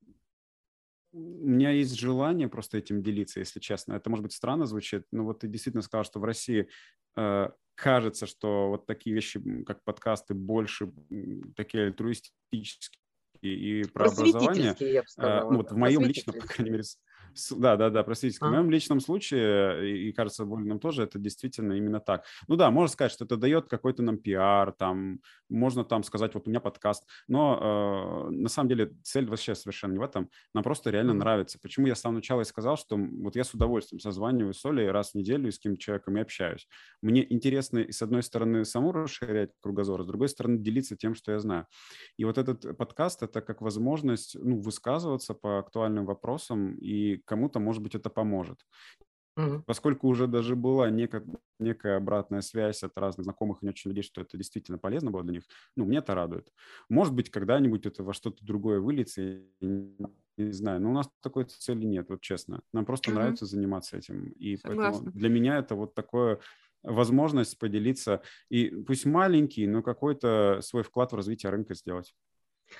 [1.12, 3.94] у меня есть желание просто этим делиться, если честно.
[3.94, 6.68] Это, может быть, странно звучит, но вот ты действительно сказал, что в России
[7.16, 10.92] э, кажется, что вот такие вещи, как подкасты, больше
[11.57, 12.99] такие альтруистические
[13.40, 14.75] и про образование.
[14.81, 16.85] Я бы сказала, э, ну, вот в моем личном, по крайней мере,
[17.57, 18.39] да, да, да, простите.
[18.41, 18.47] А?
[18.47, 22.25] В моем личном случае, и, кажется, Вольным тоже, это действительно именно так.
[22.47, 26.47] Ну да, можно сказать, что это дает какой-то нам пиар, там, можно там сказать, вот
[26.47, 30.65] у меня подкаст, но э, на самом деле цель вообще совершенно не в этом, нам
[30.65, 31.59] просто реально нравится.
[31.61, 34.91] Почему я с самого начала и сказал, что вот я с удовольствием созваниваю с Олей
[34.91, 36.69] раз в неделю и с кем человеком и общаюсь.
[37.03, 41.33] Мне интересно, и с одной стороны, саму расширять кругозор, с другой стороны, делиться тем, что
[41.33, 41.67] я знаю.
[42.17, 47.83] И вот этот подкаст— это как возможность ну, высказываться по актуальным вопросам и кому-то, может
[47.83, 48.59] быть, это поможет.
[49.66, 51.25] Поскольку уже даже была некая,
[51.61, 55.23] некая обратная связь от разных знакомых и не очень людей, что это действительно полезно было
[55.23, 55.44] для них,
[55.77, 56.53] ну, мне это радует.
[56.88, 59.23] Может быть, когда-нибудь это во что-то другое выльется,
[59.61, 59.97] не,
[60.37, 62.62] не знаю, но у нас такой цели нет, вот честно.
[62.73, 63.14] Нам просто mm-hmm.
[63.14, 64.29] нравится заниматься этим.
[64.31, 65.05] И Согласна.
[65.05, 66.40] поэтому для меня это вот такое
[66.83, 72.14] возможность поделиться, и пусть маленький, но какой-то свой вклад в развитие рынка сделать.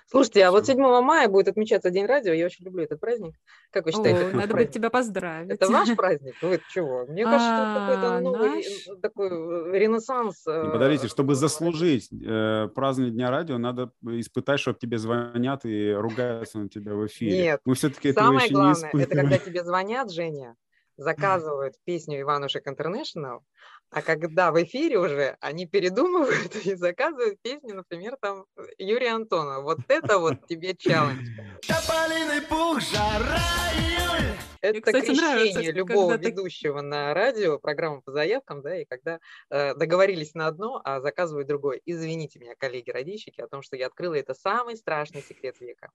[0.07, 2.33] Слушайте, а вот 7 мая будет отмечаться День радио.
[2.33, 3.35] Я очень люблю этот праздник.
[3.71, 4.27] Как вы считаете?
[4.27, 5.51] О, надо будет тебя поздравить.
[5.51, 6.35] Это ваш праздник?
[6.43, 7.07] Вы чего?
[7.07, 8.65] Мне кажется, что какой-то а, новый
[9.01, 10.47] такой э, ренессанс.
[10.47, 16.59] Э, подождите, чтобы заслужить э, празднование Дня радио, надо испытать, чтобы тебе звонят и ругаются
[16.59, 17.43] на тебя в эфире.
[17.43, 20.57] Нет, Мы все-таки самое главное, это когда тебе звонят, Женя,
[20.97, 23.43] заказывают песню Иванушек Интернешнл,
[23.91, 28.45] а когда в эфире уже они передумывают и заказывают песню, например, там
[28.79, 29.63] Юрия Антонова.
[29.63, 31.27] Вот это вот тебе челлендж.
[31.67, 33.39] Тополиный пух, жара,
[33.75, 34.37] июль.
[34.61, 36.87] Это кстати, крещение нравится, любого ведущего ты...
[36.87, 39.21] на радио, программу по заявкам, да, и когда
[39.51, 41.81] э, договорились на одно, а заказывают другое.
[41.87, 45.91] Извините меня, коллеги-радищики, о том, что я открыла это самый страшный секрет века.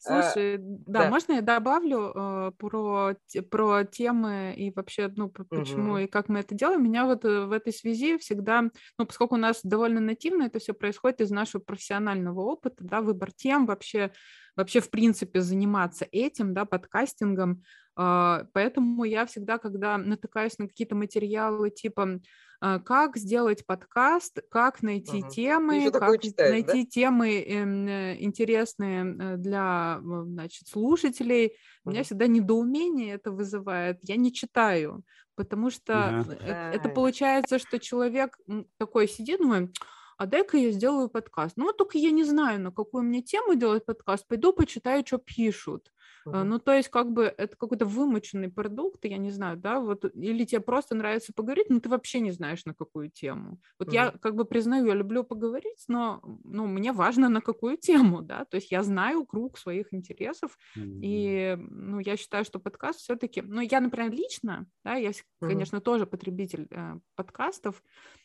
[0.00, 3.14] Слушай, а, да, да, можно я добавлю э, про,
[3.50, 5.98] про темы и вообще, ну, почему угу.
[5.98, 6.82] и как мы это делаем?
[6.82, 8.62] Меня вот э, в этой связи всегда,
[8.98, 13.32] ну, поскольку у нас довольно нативно это все происходит из нашего профессионального опыта, да, выбор
[13.32, 14.10] тем, вообще,
[14.56, 17.62] вообще в принципе заниматься этим, да, подкастингом,
[17.98, 22.20] э, поэтому я всегда, когда натыкаюсь на какие-то материалы типа
[22.66, 25.28] а, как сделать подкаст, как найти угу.
[25.28, 26.90] темы, как читаешь, найти да?
[26.90, 31.48] темы эм, э, интересные э, для значит, слушателей.
[31.48, 31.54] Угу.
[31.84, 33.98] У меня всегда недоумение это вызывает.
[34.02, 35.02] Я не читаю,
[35.36, 36.72] потому что да.
[36.72, 38.38] это получается, что человек
[38.78, 39.74] такой сидит, думает,
[40.16, 41.56] а дай-ка я сделаю подкаст.
[41.56, 45.90] Ну, только я не знаю, на какую мне тему делать подкаст, пойду почитаю, что пишут.
[46.26, 46.42] Uh-huh.
[46.42, 50.44] Ну, то есть, как бы, это какой-то вымученный продукт, я не знаю, да, вот, или
[50.44, 53.60] тебе просто нравится поговорить, но ты вообще не знаешь, на какую тему.
[53.78, 53.94] Вот uh-huh.
[53.94, 58.46] я, как бы, признаю, я люблю поговорить, но, ну, мне важно, на какую тему, да,
[58.46, 61.00] то есть я знаю круг своих интересов, uh-huh.
[61.02, 66.06] и, ну, я считаю, что подкаст все-таки, ну, я, например, лично, да, я, конечно, тоже
[66.06, 67.82] потребитель э, подкастов,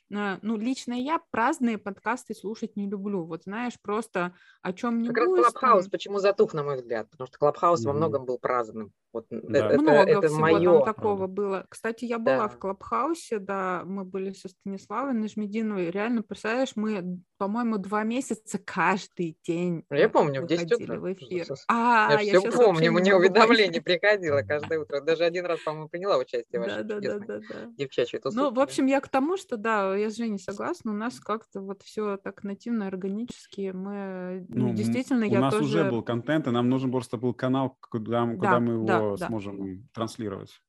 [0.09, 3.25] ну, лично я праздные подкасты слушать не люблю.
[3.25, 7.27] Вот знаешь, просто о чем не Как раз Clubhouse почему затух, на мой взгляд, потому
[7.27, 7.87] что Clubhouse угу.
[7.87, 8.91] во многом был праздным.
[9.13, 9.69] Вот да.
[9.69, 10.83] это, Много это всего мое.
[10.83, 11.65] там такого было.
[11.69, 12.49] Кстати, я была да.
[12.49, 15.91] в Клабхаусе, да, мы были со Станиславой Нажмитдиновой.
[15.91, 20.99] Реально, представляешь, мы, по-моему, два месяца каждый день Я помню, в 10 утра.
[20.99, 21.47] в эфир.
[21.69, 24.99] А, я, я все помню, мне уведомление приходило каждое утро.
[24.99, 28.43] Даже один раз, по-моему, приняла участие в вашей да, да, да, да, девчачьей тусовке.
[28.43, 31.61] Ну, в общем, я к тому, что, да, я с Женей согласна, у нас как-то
[31.61, 33.71] вот все так нативно, органически.
[33.73, 35.65] Мы ну, ну действительно, у я нас тоже...
[35.65, 39.27] уже был контент, и нам нужен просто был канал, куда, да, куда мы его да,
[39.27, 39.83] сможем да.
[39.93, 40.61] транслировать.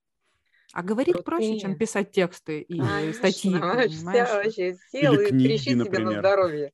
[0.72, 1.24] А говорить Крутые.
[1.24, 3.54] проще, чем писать тексты и Конечно, статьи.
[3.54, 6.72] Вообще сел и книги, трещи себе на здоровье.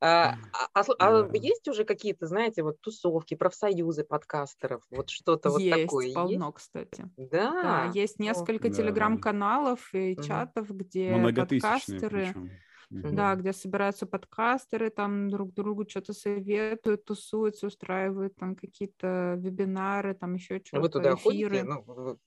[0.00, 5.60] А, а, а, а есть уже какие-то, знаете, вот тусовки, профсоюзы подкастеров, вот что-то вот
[5.68, 6.14] такое есть?
[6.14, 7.10] полно, кстати.
[7.16, 7.50] Да?
[7.50, 12.26] да есть несколько телеграм-каналов и чатов, где подкастеры...
[12.26, 12.50] Причем
[12.90, 20.34] да, где собираются подкастеры, там друг другу что-то советуют, тусуются, устраивают там какие-то вебинары, там
[20.34, 21.58] еще что-то, Вы туда эфиры.
[21.58, 21.64] ходите?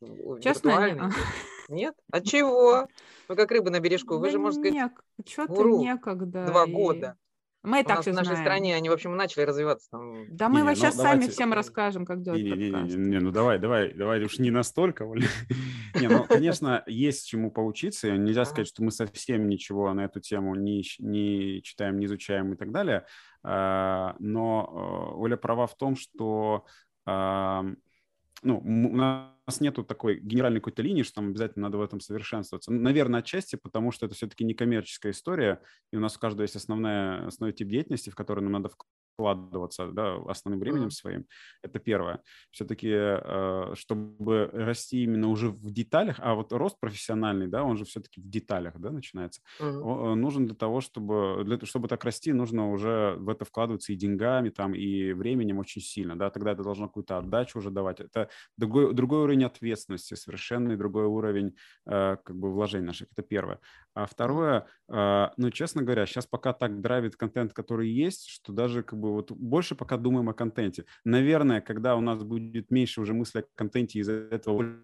[0.01, 1.13] Ну, Честно, нет.
[1.69, 1.95] Нет?
[2.11, 2.87] А чего?
[3.29, 4.91] Вы как рыба на бережку, вы да же, можно сказать,
[5.25, 6.45] что-то некогда.
[6.45, 7.15] Два года.
[7.63, 8.43] Мы и так все в нашей знаем.
[8.43, 9.87] стране они, в общем, начали развиваться.
[9.91, 10.25] Там.
[10.35, 11.31] Да мы не, вообще ну, сами давайте...
[11.31, 14.49] всем расскажем, как делать не, не, не, не, не, ну давай, давай, давай уж не
[14.49, 15.05] настолько.
[15.99, 18.11] не, ну, конечно, есть чему поучиться.
[18.11, 22.55] Нельзя сказать, что мы совсем ничего на эту тему не, не читаем, не изучаем и
[22.55, 23.05] так далее.
[23.43, 26.65] А, но э, Оля права в том, что
[28.43, 32.71] ну, у нас нету такой генеральной какой-то линии, что там обязательно надо в этом совершенствоваться.
[32.71, 35.61] Наверное, отчасти, потому что это все-таки не коммерческая история,
[35.91, 38.69] и у нас у каждого есть основная, основной тип деятельности, в который нам надо
[39.13, 40.91] вкладываться да, основным временем mm-hmm.
[40.91, 41.25] своим.
[41.61, 42.21] Это первое.
[42.51, 47.85] Все-таки, э, чтобы расти именно уже в деталях, а вот рост профессиональный, да, он же
[47.85, 49.41] все-таки в деталях, да, начинается.
[49.59, 50.15] Mm-hmm.
[50.15, 54.49] нужен для того, чтобы, для, чтобы так расти, нужно уже в это вкладываться и деньгами,
[54.49, 57.99] там, и временем очень сильно, да, тогда это должно какую-то отдачу уже давать.
[57.99, 61.55] Это другой, другой уровень ответственности, совершенно другой уровень
[61.85, 63.07] э, как бы вложений наших.
[63.11, 63.59] Это первое.
[63.93, 68.97] А второе, ну, честно говоря, сейчас пока так драйвит контент, который есть, что даже как
[69.01, 70.85] бы вот больше пока думаем о контенте.
[71.03, 74.77] Наверное, когда у нас будет меньше уже мысли о контенте, из-за этого больше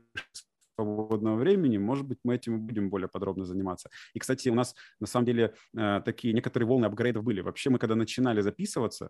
[0.76, 3.90] свободного времени, может быть, мы этим будем более подробно заниматься.
[4.14, 7.42] И, кстати, у нас на самом деле э, такие некоторые волны апгрейдов были.
[7.42, 9.10] Вообще мы когда начинали записываться,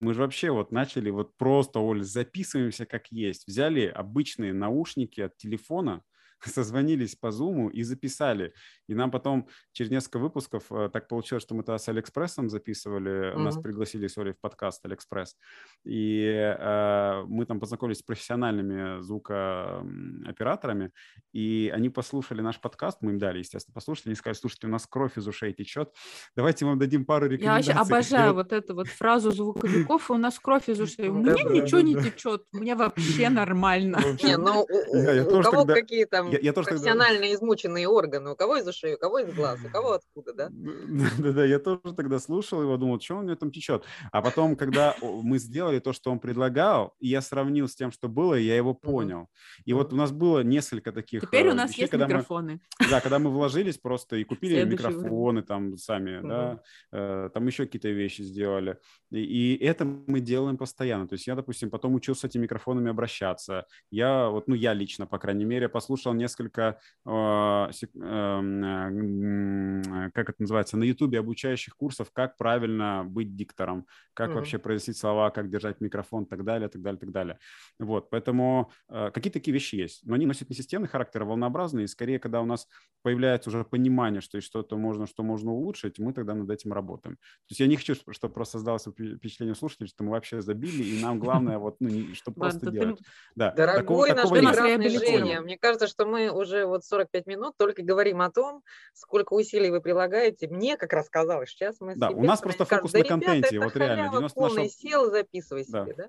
[0.00, 3.46] мы же вообще вот начали вот просто, Оль, записываемся как есть.
[3.46, 6.02] Взяли обычные наушники от телефона,
[6.48, 8.52] созвонились по Zoom и записали.
[8.88, 13.32] И нам потом через несколько выпусков э, так получилось, что мы тогда с Алиэкспрессом записывали,
[13.32, 13.38] mm-hmm.
[13.38, 15.36] нас пригласили с Олей в подкаст Алиэкспресс.
[15.84, 20.92] И э, мы там познакомились с профессиональными звукооператорами,
[21.32, 24.86] и они послушали наш подкаст, мы им дали, естественно, послушали, они сказали, слушайте, у нас
[24.86, 25.94] кровь из ушей течет,
[26.36, 27.72] давайте вам дадим пару рекомендаций.
[27.72, 31.08] Я вообще обожаю вот эту вот фразу звуковиков, у нас кровь из ушей.
[31.08, 33.98] У меня ничего не течет, у меня вообще нормально.
[34.22, 37.34] Не, ну у кого какие там я, я тоже профессионально тогда...
[37.34, 38.30] измученные органы.
[38.30, 40.48] У кого из ушей, у кого из глаз, у кого откуда, да?
[41.18, 43.84] Да-да, я тоже тогда слушал его, думал, что у него там течет.
[44.12, 48.08] А потом, когда мы сделали то, что он предлагал, и я сравнил с тем, что
[48.08, 49.28] было, я его понял.
[49.64, 52.60] И вот у нас было несколько таких Теперь у э, нас вещей, есть микрофоны.
[52.80, 56.62] Мы, да, когда мы вложились просто и купили микрофоны там сами, да,
[56.92, 58.78] э, там еще какие-то вещи сделали.
[59.10, 61.08] И, и это мы делаем постоянно.
[61.08, 63.66] То есть я, допустим, потом учился с этими микрофонами обращаться.
[63.90, 69.82] Я вот, ну, я лично, по крайней мере, послушал несколько, а, эм,
[70.14, 74.34] как это называется, на Ютубе обучающих курсов, как правильно быть диктором, как mm-hmm.
[74.34, 77.38] вообще произносить слова, как держать микрофон, так далее, так далее, так далее.
[77.78, 81.84] Вот, поэтому э, какие такие вещи есть, но они носят не системный характер, а волнообразные,
[81.84, 82.68] и скорее, когда у нас
[83.02, 87.16] появляется уже понимание, что есть что-то можно, что можно улучшить, мы тогда над этим работаем.
[87.16, 91.02] То есть я не хочу, чтобы просто создалось впечатление слушателей, что мы вообще забили, и
[91.02, 93.00] нам главное вот, ну, что просто делать.
[93.34, 98.20] Да, Дорогой наш прекрасный Женя, мне кажется, что мы уже вот 45 минут только говорим
[98.20, 100.48] о том, сколько усилий вы прилагаете.
[100.48, 104.10] Мне как раз казалось, сейчас мы Да, у нас просто фокус на контенте, вот реально.
[104.10, 104.68] 90 полный нашего...
[104.68, 106.08] сел, записывай себе, да?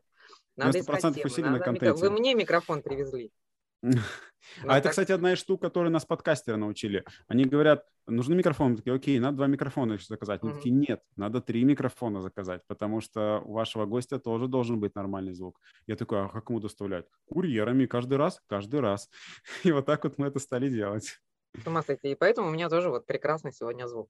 [0.56, 1.94] Надо 90% усилий на контенте.
[1.94, 3.32] Вы мне микрофон привезли.
[4.64, 7.04] А это, кстати, одна из штук, которые нас подкастеры научили.
[7.28, 8.72] Они говорят, нужны микрофоны.
[8.72, 10.44] Мы такие, окей, надо два микрофона заказать.
[10.44, 14.96] Они такие, нет, надо три микрофона заказать, потому что у вашего гостя тоже должен быть
[14.96, 15.60] нормальный звук.
[15.88, 17.06] Я такой, а как ему доставлять?
[17.26, 19.10] Курьерами каждый раз, каждый раз.
[19.64, 21.20] И вот так вот мы это стали делать.
[21.64, 22.12] С ума сойти.
[22.12, 24.10] И поэтому у меня тоже вот прекрасный сегодня звук.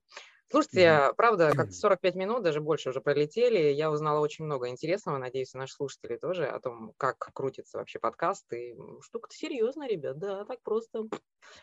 [0.52, 1.14] Слушайте, mm-hmm.
[1.16, 3.72] правда, как 45 минут, даже больше уже пролетели.
[3.72, 5.16] Я узнала очень много интересного.
[5.16, 8.52] Надеюсь, наши слушатели тоже о том, как крутится вообще подкаст.
[8.52, 10.18] И штука-то серьезная, ребят.
[10.18, 11.04] Да, так просто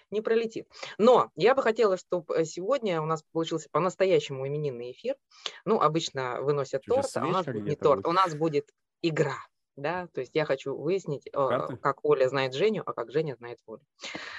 [0.09, 0.67] не пролетит.
[0.97, 5.17] Но я бы хотела, чтобы э, сегодня у нас получился по-настоящему именинный эфир.
[5.65, 8.71] Ну, обычно выносят торт, а у нас будет не торт, у нас будет
[9.03, 9.37] игра
[9.79, 11.77] да, то есть я хочу выяснить, э, Карты?
[11.77, 13.81] как Оля знает Женю, а как Женя знает Олю.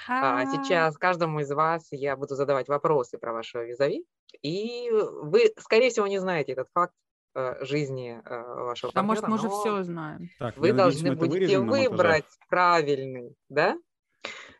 [0.07, 4.05] А, сейчас каждому из вас я буду задавать вопросы про вашего визави,
[4.41, 6.93] и вы, скорее всего, не знаете этот факт
[7.35, 9.03] э, жизни э, вашего партнера.
[9.03, 10.29] А может, мы уже все знаем.
[10.39, 13.77] Так, вы должны будете выбрать правильный, да?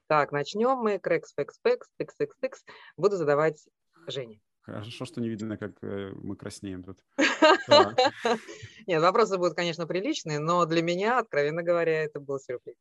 [0.08, 1.00] Так, начнем мы.
[1.00, 2.66] Крекс, фекс, фекс, текс, текс, текс.
[2.98, 3.66] Буду задавать
[4.08, 4.42] Жене.
[4.64, 7.00] Хорошо, что не видно, как э, мы краснеем тут.
[8.88, 12.76] Нет, вопросы будут, конечно, приличные, но для меня, откровенно говоря, это был сюрприз.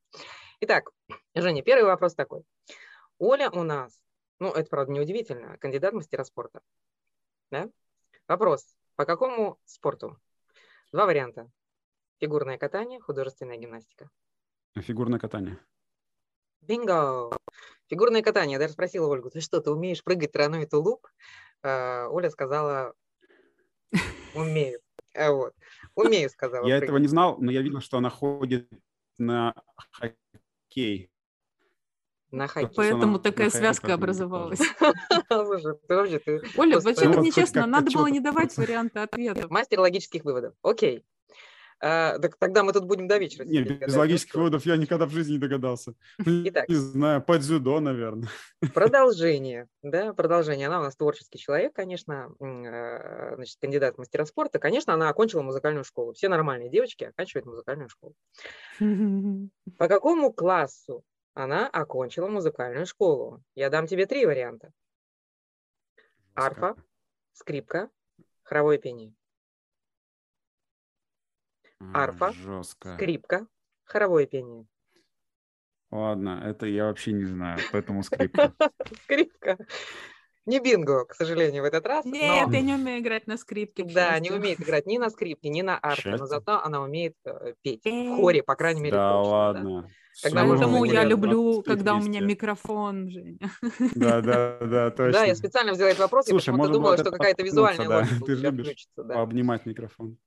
[0.61, 0.91] Итак,
[1.35, 2.43] Женя, первый вопрос такой.
[3.19, 3.99] Оля у нас,
[4.41, 6.63] ну, это, правда, неудивительно, кандидат мастера спорта.
[7.51, 7.71] Да?
[8.27, 8.67] Вопрос.
[8.97, 10.19] По какому спорту?
[10.93, 11.51] Два варианта.
[12.19, 14.11] Фигурное катание, художественная гимнастика.
[14.77, 15.59] Фигурное катание.
[16.63, 17.31] Бинго!
[17.89, 18.55] Фигурное катание.
[18.55, 21.07] Я даже спросила Ольгу, ты что, ты умеешь прыгать тройной тулуп?
[21.63, 22.95] Э, Оля сказала,
[24.35, 24.81] умею.
[25.13, 25.55] Э, вот.
[25.95, 26.67] Умею, сказала.
[26.67, 28.71] Я этого не знал, но я видел, что она ходит
[29.19, 29.55] на
[29.91, 31.11] хоккей.
[32.31, 32.77] На хоккей.
[32.77, 34.61] Поэтому такая связка образовалась.
[35.31, 39.51] Оля, вообще-то ну, нечестно, надо было не давать варианты ответов.
[39.51, 40.55] Мастер логических выводов.
[40.63, 41.05] Окей.
[41.83, 43.45] А, так тогда мы тут будем до вечера.
[43.45, 45.95] Нет, без логических выводов я никогда в жизни не догадался.
[46.19, 48.29] Ну, Итак, не знаю, под дзюдо, наверное.
[48.75, 50.67] Продолжение, да, продолжение.
[50.67, 54.59] Она у нас творческий человек, конечно, а, значит, кандидат в мастера спорта.
[54.59, 56.13] Конечно, она окончила музыкальную школу.
[56.13, 58.15] Все нормальные девочки оканчивают музыкальную школу.
[59.79, 61.03] По какому классу
[61.35, 63.43] она окончила музыкальную школу?
[63.55, 64.73] Я дам тебе три варианта.
[66.35, 66.77] Арфа,
[67.33, 67.91] скрипка,
[68.43, 69.15] хоровое пение
[71.95, 72.95] арфа, Жестко.
[72.95, 73.47] скрипка,
[73.85, 74.67] хоровое пение.
[75.91, 78.55] Ладно, это я вообще не знаю, поэтому скрипка.
[79.03, 79.59] Скрипка.
[80.47, 82.05] Не бинго, к сожалению, в этот раз.
[82.05, 82.55] Нет, но...
[82.55, 83.85] я не умею играть на скрипке.
[83.85, 87.55] Да, не умеет играть ни на скрипке, ни на арфе, но зато она умеет э,
[87.63, 88.97] петь в хоре, по крайней мере.
[88.97, 89.83] Да, точно, ладно.
[89.83, 89.89] Да?
[90.23, 93.39] Когда Поэтому я люблю, когда у меня микрофон, Женя.
[93.95, 95.13] Да, да, да, точно.
[95.21, 98.07] Да, я специально взяла этот вопрос, Слушай, потому что думала, что какая-то визуальная да.
[98.27, 99.23] Ты же любишь да.
[99.23, 100.19] обнимать микрофон.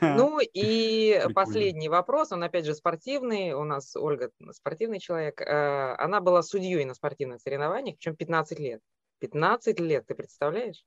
[0.00, 6.20] Ну и последний вопрос, он опять же спортивный, у нас Ольга спортивный человек, э, она
[6.20, 8.80] была судьей на спортивных соревнованиях, причем 15 лет.
[9.18, 10.84] 15 лет, ты представляешь?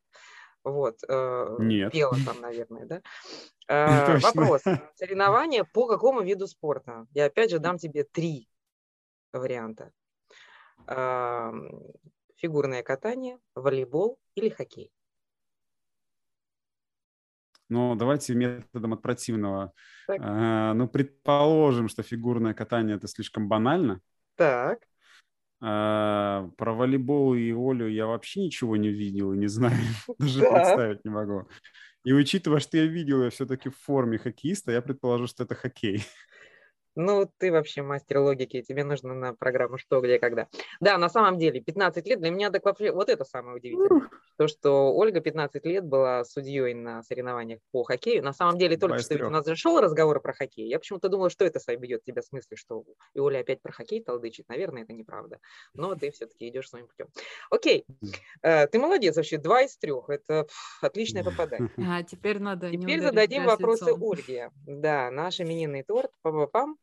[0.63, 0.99] Вот.
[1.07, 1.91] Э, Нет.
[1.91, 3.01] Пела там, наверное, да?
[3.67, 4.63] Э, вопрос.
[4.95, 7.05] Соревнования по какому виду спорта?
[7.13, 8.49] Я опять же дам тебе три
[9.31, 9.91] варианта.
[12.35, 14.91] Фигурное катание, волейбол или хоккей?
[17.71, 19.71] Ну, давайте методом от противного.
[20.09, 24.01] А, ну, предположим, что фигурное катание это слишком банально.
[24.35, 24.79] Так.
[25.63, 29.77] А, про волейбол и Олю я вообще ничего не видел и не знаю,
[30.19, 31.47] даже представить не могу.
[32.03, 36.03] И учитывая, что я видел ее все-таки в форме хоккеиста, я предположу, что это хоккей.
[36.95, 40.47] Ну, ты вообще мастер логики, тебе нужно на программу «Что, где, когда».
[40.79, 44.09] Да, на самом деле, 15 лет, для меня так вообще, вот это самое удивительное.
[44.37, 48.23] То, что Ольга 15 лет была судьей на соревнованиях по хоккею.
[48.23, 50.67] На самом деле, только что у нас зашел разговор про хоккей.
[50.67, 52.83] Я почему-то думала, что это собьет тебя с мысли, что
[53.13, 54.49] и Оля опять про хоккей толдычит.
[54.49, 55.39] Наверное, это неправда.
[55.73, 57.07] Но ты все-таки идешь своим путем.
[57.49, 57.85] Окей,
[58.41, 60.09] э, ты молодец вообще, два из трех.
[60.09, 60.47] Это
[60.81, 61.69] отличное попадание.
[61.77, 64.51] А теперь надо Теперь зададим вопросы Ольге.
[64.65, 66.11] Да, наш именинный торт.
[66.23, 66.75] Пам-пам.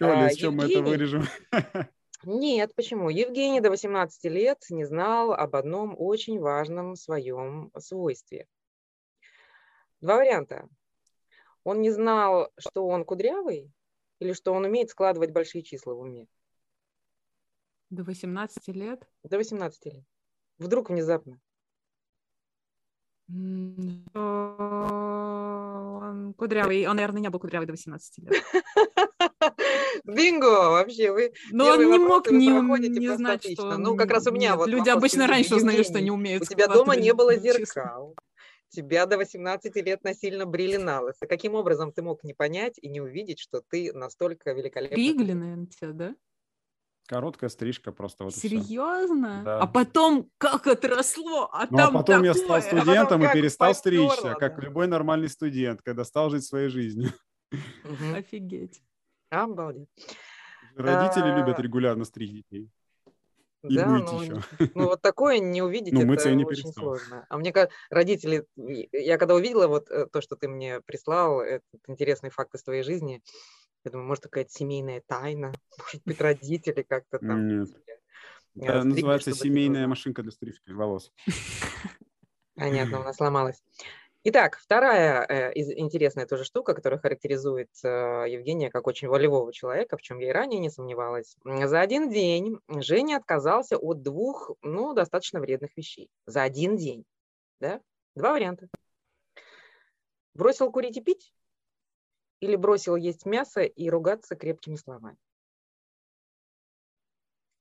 [0.00, 1.24] Оля, с чем мы это вырежем?
[2.24, 3.08] Нет, почему?
[3.08, 8.46] Евгений до 18 лет не знал об одном очень важном своем свойстве.
[10.00, 10.68] Два варианта.
[11.62, 13.72] Он не знал, что он кудрявый,
[14.18, 16.26] или что он умеет складывать большие числа в уме.
[17.90, 19.08] До 18 лет?
[19.22, 20.04] До 18 лет.
[20.58, 21.40] Вдруг внезапно.
[23.28, 24.04] Он
[26.36, 26.86] кудрявый.
[26.86, 28.32] Он, наверное, не был кудрявый до 18 лет.
[30.04, 30.70] Бинго!
[30.70, 33.82] Вообще, вы Но он не мог не, не знать, что он...
[33.82, 36.42] Ну, как раз у меня Нет, вот Люди обычно раньше узнают, что не умеют.
[36.42, 38.14] У тебя дома не было зеркал.
[38.68, 41.26] Тебя до 18 лет насильно брили на лысо.
[41.26, 44.96] Каким образом ты мог не понять и не увидеть, что ты настолько великолепный?
[44.96, 46.14] Бригли, наверное, тебя, да?
[47.06, 49.42] Короткая стрижка просто вот Серьезно?
[49.44, 49.60] Да.
[49.60, 51.48] А потом как отросло?
[51.52, 52.24] А, ну, а потом такое?
[52.24, 54.34] я стал студентом а и перестал потерло, стричься, да.
[54.34, 57.12] как любой нормальный студент, когда стал жить своей жизнью.
[58.14, 58.82] Офигеть.
[59.30, 59.88] Обалдеть.
[60.76, 61.38] Родители а...
[61.38, 62.70] любят регулярно стричь детей.
[63.68, 64.42] И да, ну, еще.
[64.74, 67.26] ну вот такое не увидеть, ну, это не очень сложно.
[67.28, 68.46] А мне кажется, родители,
[68.92, 72.82] я когда увидела вот э, то, что ты мне прислал, этот интересный факт из твоей
[72.82, 73.22] жизни,
[73.84, 77.48] я думаю, может, какая-то семейная тайна, может быть, родители как-то там...
[77.48, 77.68] Нет.
[78.54, 81.12] Это называется семейная машинка для стрижки волос.
[82.54, 83.62] Понятно, она сломалась.
[84.28, 87.88] Итак, вторая э, интересная тоже штука, которая характеризует э,
[88.28, 91.36] Евгения как очень волевого человека, в чем я и ранее не сомневалась.
[91.44, 96.10] За один день Женя отказался от двух, ну, достаточно вредных вещей.
[96.26, 97.04] За один день.
[97.60, 97.80] Да?
[98.16, 98.68] Два варианта.
[100.34, 101.32] Бросил курить и пить
[102.40, 105.18] или бросил есть мясо и ругаться крепкими словами.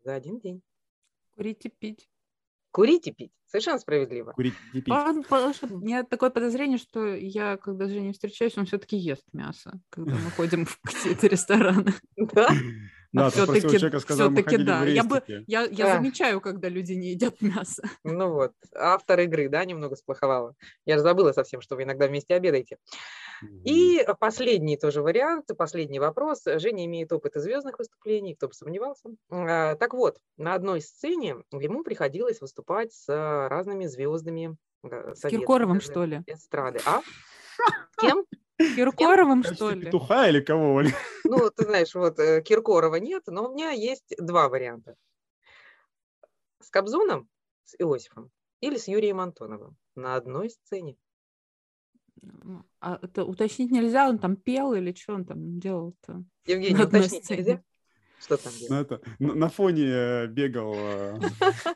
[0.02, 0.64] За один день.
[1.36, 2.10] Курить и пить.
[2.76, 3.32] Курить и пить.
[3.46, 4.94] Совершенно справедливо.Курить и пить.
[4.94, 8.98] Он, потому что у меня такое подозрение, что я, когда с Женей встречаюсь, он все-таки
[8.98, 11.94] ест мясо, когда мы ходим в какие-то рестораны.
[12.18, 12.50] Да?
[13.14, 14.84] Да, все-таки, все-таки да.
[14.84, 15.98] Я, бы, я, я а.
[15.98, 17.82] замечаю, когда люди не едят мясо.
[18.04, 20.54] Ну вот, автор игры, да, немного сплоховала.
[20.86, 22.76] Я же забыла совсем, что вы иногда вместе обедаете.
[23.64, 26.44] И последний тоже вариант, последний вопрос.
[26.46, 29.10] Женя имеет опыт звездных выступлений, кто бы сомневался.
[29.30, 33.08] А, так вот, на одной сцене ему приходилось выступать с
[33.50, 34.56] разными звездами.
[34.84, 36.22] С Киркоровым, что ли?
[36.28, 36.80] Эстрады.
[36.86, 37.02] А?
[37.92, 38.26] С кем?
[38.58, 39.86] Киркоровым, что ли?
[39.86, 40.84] Петуха или кого?
[41.24, 44.96] Ну, ты знаешь, вот э, Киркорова нет, но у меня есть два варианта.
[46.62, 47.28] С Кобзоном,
[47.66, 48.32] с Иосифом
[48.62, 50.98] или с Юрием Антоновым на одной сцене.
[52.88, 56.24] А это уточнить нельзя, он там пел или что он там делал-то?
[56.46, 57.64] Евгений, уточнить нельзя?
[58.20, 60.74] Что там На, это, на, на фоне э, бегал.
[60.76, 61.20] Э.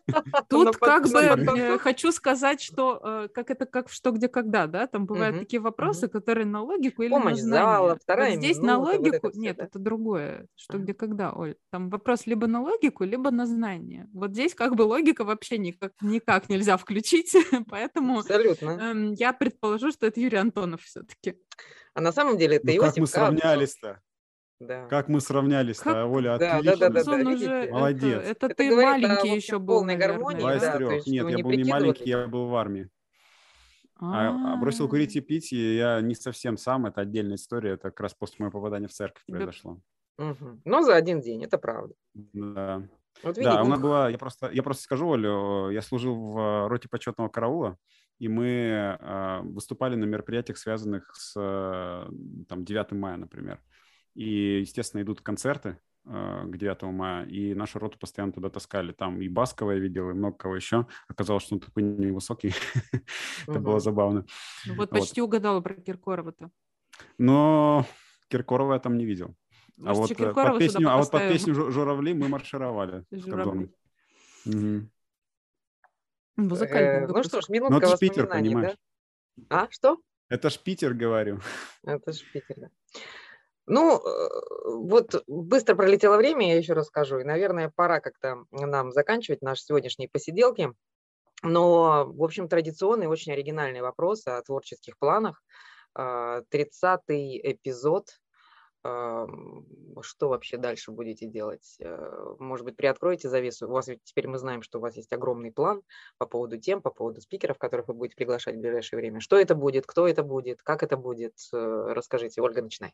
[0.49, 5.05] Тут как бы э, хочу сказать, что как это как что где когда, да, там
[5.05, 7.97] бывают такие вопросы, которые на логику или на знание.
[8.01, 11.55] вторая Здесь на логику, нет, это другое, что где когда, Оль.
[11.71, 14.07] Там вопрос либо на логику, либо на знание.
[14.13, 17.35] Вот здесь как бы логика вообще никак никак нельзя включить,
[17.69, 21.35] поэтому эм, я предположу, что это Юрий Антонов все-таки.
[21.93, 23.99] А на самом деле это ну, Иосиф Как мы сравнялись-то?
[24.59, 24.87] Да.
[24.87, 26.07] Как мы сравнялись, как...
[26.07, 26.77] Оля, да, отлично.
[26.77, 28.21] Да, да, да, да, уже, Молодец.
[28.23, 30.39] Это, это, это ты маленький еще был, полной гармонии.
[30.39, 31.07] Два из да, трех.
[31.07, 32.89] Нет, я был не маленький, я был в армии.
[34.01, 37.89] А, а бросил курить и пить, и я не совсем сам, это отдельная история, это
[37.89, 39.81] как раз после моего попадания в церковь произошло.
[40.17, 40.61] Угу.
[40.65, 41.93] Но за один день, это правда.
[42.13, 42.87] Да.
[43.23, 46.67] Вот видите, да, у нас была, я просто, я просто скажу, Олю, я служил в
[46.69, 47.77] роте почетного караула,
[48.19, 52.09] и мы э, выступали на мероприятиях, связанных с э,
[52.47, 53.61] там, 9 мая, например.
[54.15, 58.91] И, естественно, идут концерты э, к 9 мая, и нашу роту постоянно туда таскали.
[58.91, 60.87] Там и Баскова я видел, и много кого еще.
[61.07, 62.53] Оказалось, что он такой невысокий.
[63.47, 64.25] Это было забавно.
[64.65, 66.51] Ну вот почти угадала про Киркорова-то.
[67.17, 67.85] Но
[68.29, 69.35] Киркорова я там не видел.
[69.85, 73.05] А вот, э, под песню, а вот под песню «Журавли» мы маршировали.
[73.11, 73.71] Журавли.
[74.45, 74.89] Угу.
[76.35, 77.07] Музыкальный.
[77.07, 78.75] Ну что ж, минутка ну, Питер, понимаешь?
[79.49, 80.01] А, что?
[80.29, 81.39] Это ж Питер, говорю.
[81.83, 82.69] Это ж Питер, да.
[83.69, 84.29] Ну, э,
[84.65, 87.19] вот быстро пролетело время, я еще расскажу.
[87.19, 90.73] И, наверное, пора как-то нам заканчивать наши сегодняшние посиделки.
[91.43, 95.43] Но, в общем, традиционный, очень оригинальный вопрос о творческих планах.
[95.95, 98.07] 30-й а, эпизод.
[98.81, 101.75] Что вообще дальше будете делать?
[101.79, 103.67] Э, может быть, приоткроете завесу?
[103.67, 105.83] У вас ведь теперь мы знаем, что у вас есть огромный план
[106.17, 109.19] по поводу тем, по поводу спикеров, которых вы будете приглашать в ближайшее время.
[109.19, 109.85] Что это будет?
[109.85, 110.63] Кто это будет?
[110.63, 111.33] Как это будет?
[111.53, 112.41] Э, расскажите.
[112.41, 112.93] Ольга, начинай.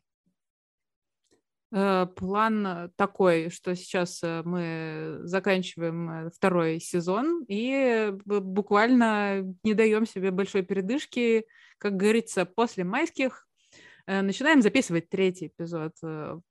[1.78, 10.06] Э, план такой, что сейчас э, мы заканчиваем э, второй сезон и буквально не даем
[10.06, 11.44] себе большой передышки,
[11.76, 13.46] как говорится, после майских
[14.06, 15.92] начинаем записывать третий эпизод.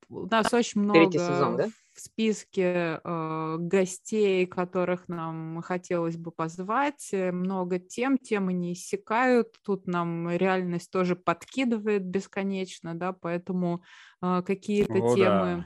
[0.10, 1.70] У нас очень много сезон, да?
[1.95, 7.10] в списке э, гостей, которых нам хотелось бы позвать.
[7.14, 9.56] Много тем, темы не иссякают.
[9.64, 13.82] Тут нам реальность тоже подкидывает бесконечно, да, поэтому
[14.22, 15.66] э, какие-то О, темы...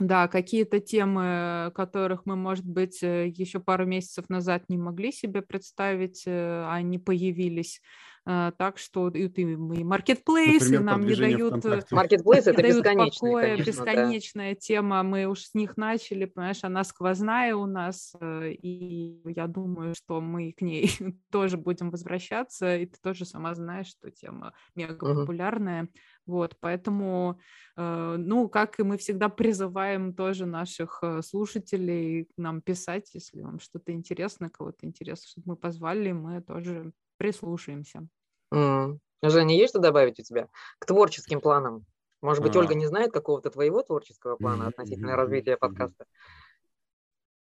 [0.00, 6.22] Да, какие-то темы, которых мы, может быть, еще пару месяцев назад не могли себе представить,
[6.24, 7.80] они появились
[8.28, 11.64] так что и, и маркетплейсы нам не дают...
[11.90, 14.60] Маркетплейс– это бесконечная, покоя, бесконечная да.
[14.60, 20.20] тема, мы уж с них начали, понимаешь, она сквозная у нас, и я думаю, что
[20.20, 20.90] мы к ней
[21.32, 26.00] тоже будем возвращаться, и ты тоже сама знаешь, что тема мега популярная, uh-huh.
[26.26, 27.40] вот, поэтому,
[27.76, 34.50] ну, как и мы всегда призываем тоже наших слушателей нам писать, если вам что-то интересно,
[34.50, 38.06] кого-то интересно, чтобы мы позвали, мы тоже прислушаемся.
[38.52, 38.98] Mm.
[39.22, 41.84] Женя, есть что добавить у тебя к творческим планам?
[42.22, 42.60] Может быть, а...
[42.60, 46.04] Ольга не знает какого-то твоего творческого плана относительно развития подкаста?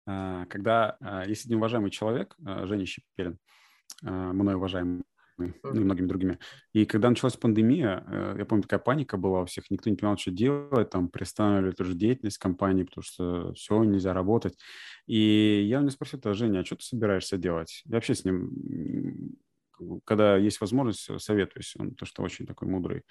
[0.08, 3.38] А, когда а, есть один уважаемый человек, а, Женя Щепелин,
[4.02, 5.04] мной уважаемый,
[5.38, 6.40] ну и многими другими.
[6.74, 10.18] И когда началась пандемия, э, я помню, такая паника была у всех, никто не понимал,
[10.18, 14.58] что делать, там приостанавливали тоже деятельность компании, потому что все, нельзя работать.
[15.08, 17.82] И я у него спросил, Женя, а что ты собираешься делать?
[17.86, 19.36] Я вообще с ним
[20.06, 21.76] когда есть возможность, э, советуюсь.
[21.78, 23.04] Он то, что очень такой мудрый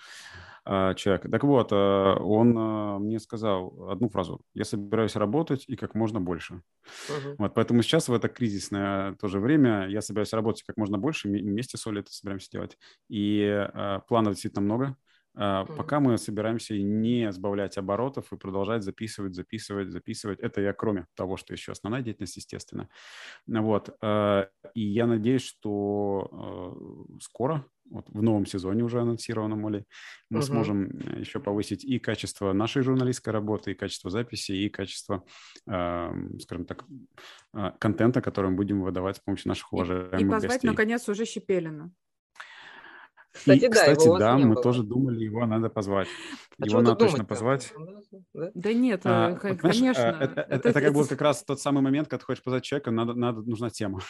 [0.67, 1.31] э, человек.
[1.31, 4.41] Так вот, э, он э, мне сказал одну фразу.
[4.55, 6.63] Я собираюсь работать и как можно больше.
[7.09, 7.37] Uh-huh.
[7.39, 11.29] Вот, поэтому сейчас в это кризисное тоже время я собираюсь работать как можно больше.
[11.29, 12.79] Вместе с Олей это собираемся делать.
[13.09, 14.97] И э, планов действительно много.
[15.37, 15.77] Mm-hmm.
[15.77, 20.41] Пока мы собираемся не сбавлять оборотов и продолжать записывать, записывать, записывать.
[20.41, 22.89] Это я кроме того, что еще основная деятельность, естественно.
[23.47, 23.97] Вот.
[24.03, 29.85] А, и я надеюсь, что а, скоро, вот в новом сезоне уже анонсированном, Оли,
[30.31, 30.47] мы угу.
[30.47, 35.25] сможем э, еще повысить и качество нашей журналистской работы, и качество записи, и качество,
[35.65, 36.85] скажем так,
[37.79, 40.27] контента, который мы будем выдавать с помощью наших уважаемых гостей.
[40.27, 40.71] И позвать, гостей.
[40.71, 41.93] наконец, уже Щепелина.
[43.33, 44.63] Кстати, и, да, кстати, да, мы было.
[44.63, 46.09] тоже думали, его надо позвать.
[46.59, 47.73] А его надо точно позвать.
[48.35, 48.51] Да?
[48.55, 50.11] да нет, а, э, конечно.
[50.11, 52.65] А, это, это, это как бы как раз тот самый момент, когда ты хочешь позвать
[52.65, 54.01] человека, надо, надо, нужна тема.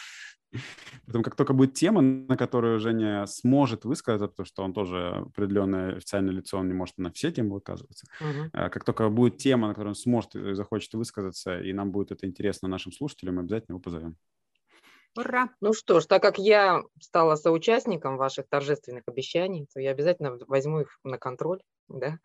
[1.05, 5.97] Потом, как только будет тема, на которую Женя сможет высказаться, потому что он тоже определенное
[5.97, 8.07] официальное лицо, он не может на все темы выказываться.
[8.21, 8.69] Uh-huh.
[8.69, 12.25] Как только будет тема, на которой он сможет и захочет высказаться, и нам будет это
[12.25, 14.17] интересно нашим слушателям, мы обязательно его позовем.
[15.17, 15.49] Ура!
[15.59, 20.81] Ну что ж, так как я стала соучастником ваших торжественных обещаний, то я обязательно возьму
[20.81, 22.19] их на контроль, да,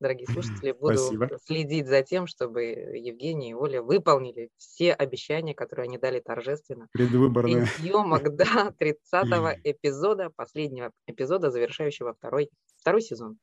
[0.00, 1.38] дорогие слушатели, буду Спасибо.
[1.44, 6.88] следить за тем, чтобы Евгений и Оля выполнили все обещания, которые они дали торжественно.
[6.92, 7.66] Предвыборные.
[7.66, 13.38] Съемок, да, 30-го эпизода, последнего эпизода, завершающего второй, второй сезон.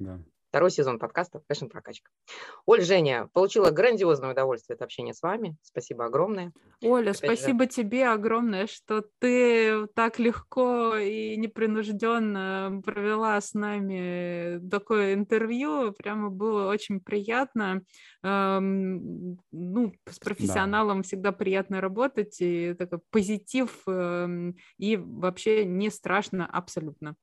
[0.00, 0.18] Да.
[0.52, 2.10] Второй сезон подкаста «Фэшн Прокачка».
[2.66, 5.56] Оль, Женя, получила грандиозное удовольствие от общения с вами.
[5.62, 6.52] Спасибо огромное.
[6.82, 7.70] Оля, Опять спасибо же...
[7.70, 15.92] тебе огромное, что ты так легко и непринужденно провела с нами такое интервью.
[15.92, 17.80] Прямо было очень приятно.
[18.22, 21.02] Эм, ну, с профессионалом да.
[21.04, 27.16] всегда приятно работать, и такой позитив, эм, и вообще не страшно абсолютно.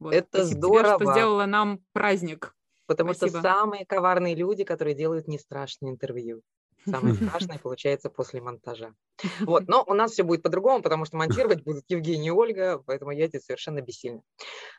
[0.00, 0.12] Вот.
[0.12, 0.96] Это Спасибо здорово.
[0.96, 2.52] Тебе, что сделала нам праздник.
[2.86, 3.40] Потому Спасибо.
[3.40, 6.42] что самые коварные люди, которые делают не страшные интервью.
[6.86, 8.94] Самое страшное получается после монтажа.
[9.40, 13.12] Вот, но у нас все будет по-другому, потому что монтировать будут Евгений и Ольга, поэтому
[13.12, 14.22] я здесь совершенно бессильна.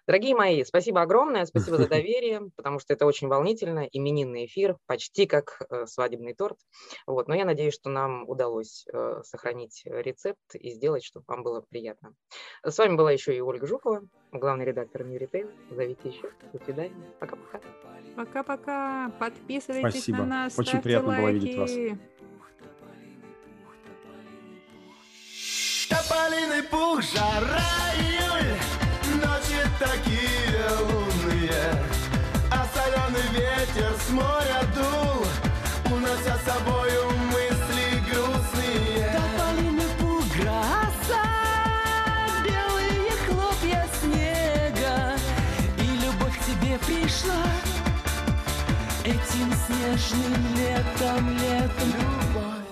[0.08, 5.26] Дорогие мои, спасибо огромное, спасибо за доверие, потому что это очень волнительно, именинный эфир, почти
[5.26, 6.58] как э, свадебный торт.
[7.08, 11.62] Вот, но я надеюсь, что нам удалось э, сохранить рецепт и сделать, чтобы вам было
[11.62, 12.14] приятно.
[12.64, 14.02] С вами была еще и Ольга Жукова,
[14.40, 15.50] главный редактор New Retail.
[15.72, 16.30] Зовите еще.
[16.54, 16.94] До свидания.
[17.20, 17.60] Пока-пока.
[18.16, 19.12] Пока-пока.
[19.20, 20.18] Подписывайтесь Спасибо.
[20.20, 20.60] на нас.
[20.60, 21.22] Очень приятно лайки.
[21.22, 21.72] было видеть вас.
[25.90, 27.62] Тополиный пух, жара,
[27.98, 28.58] июль,
[29.22, 31.74] ночи такие лунные,
[32.52, 37.15] а соленый ветер с моря дул, унося с собою
[46.80, 47.46] пришла
[49.04, 52.65] этим снежным летом, летом любовь.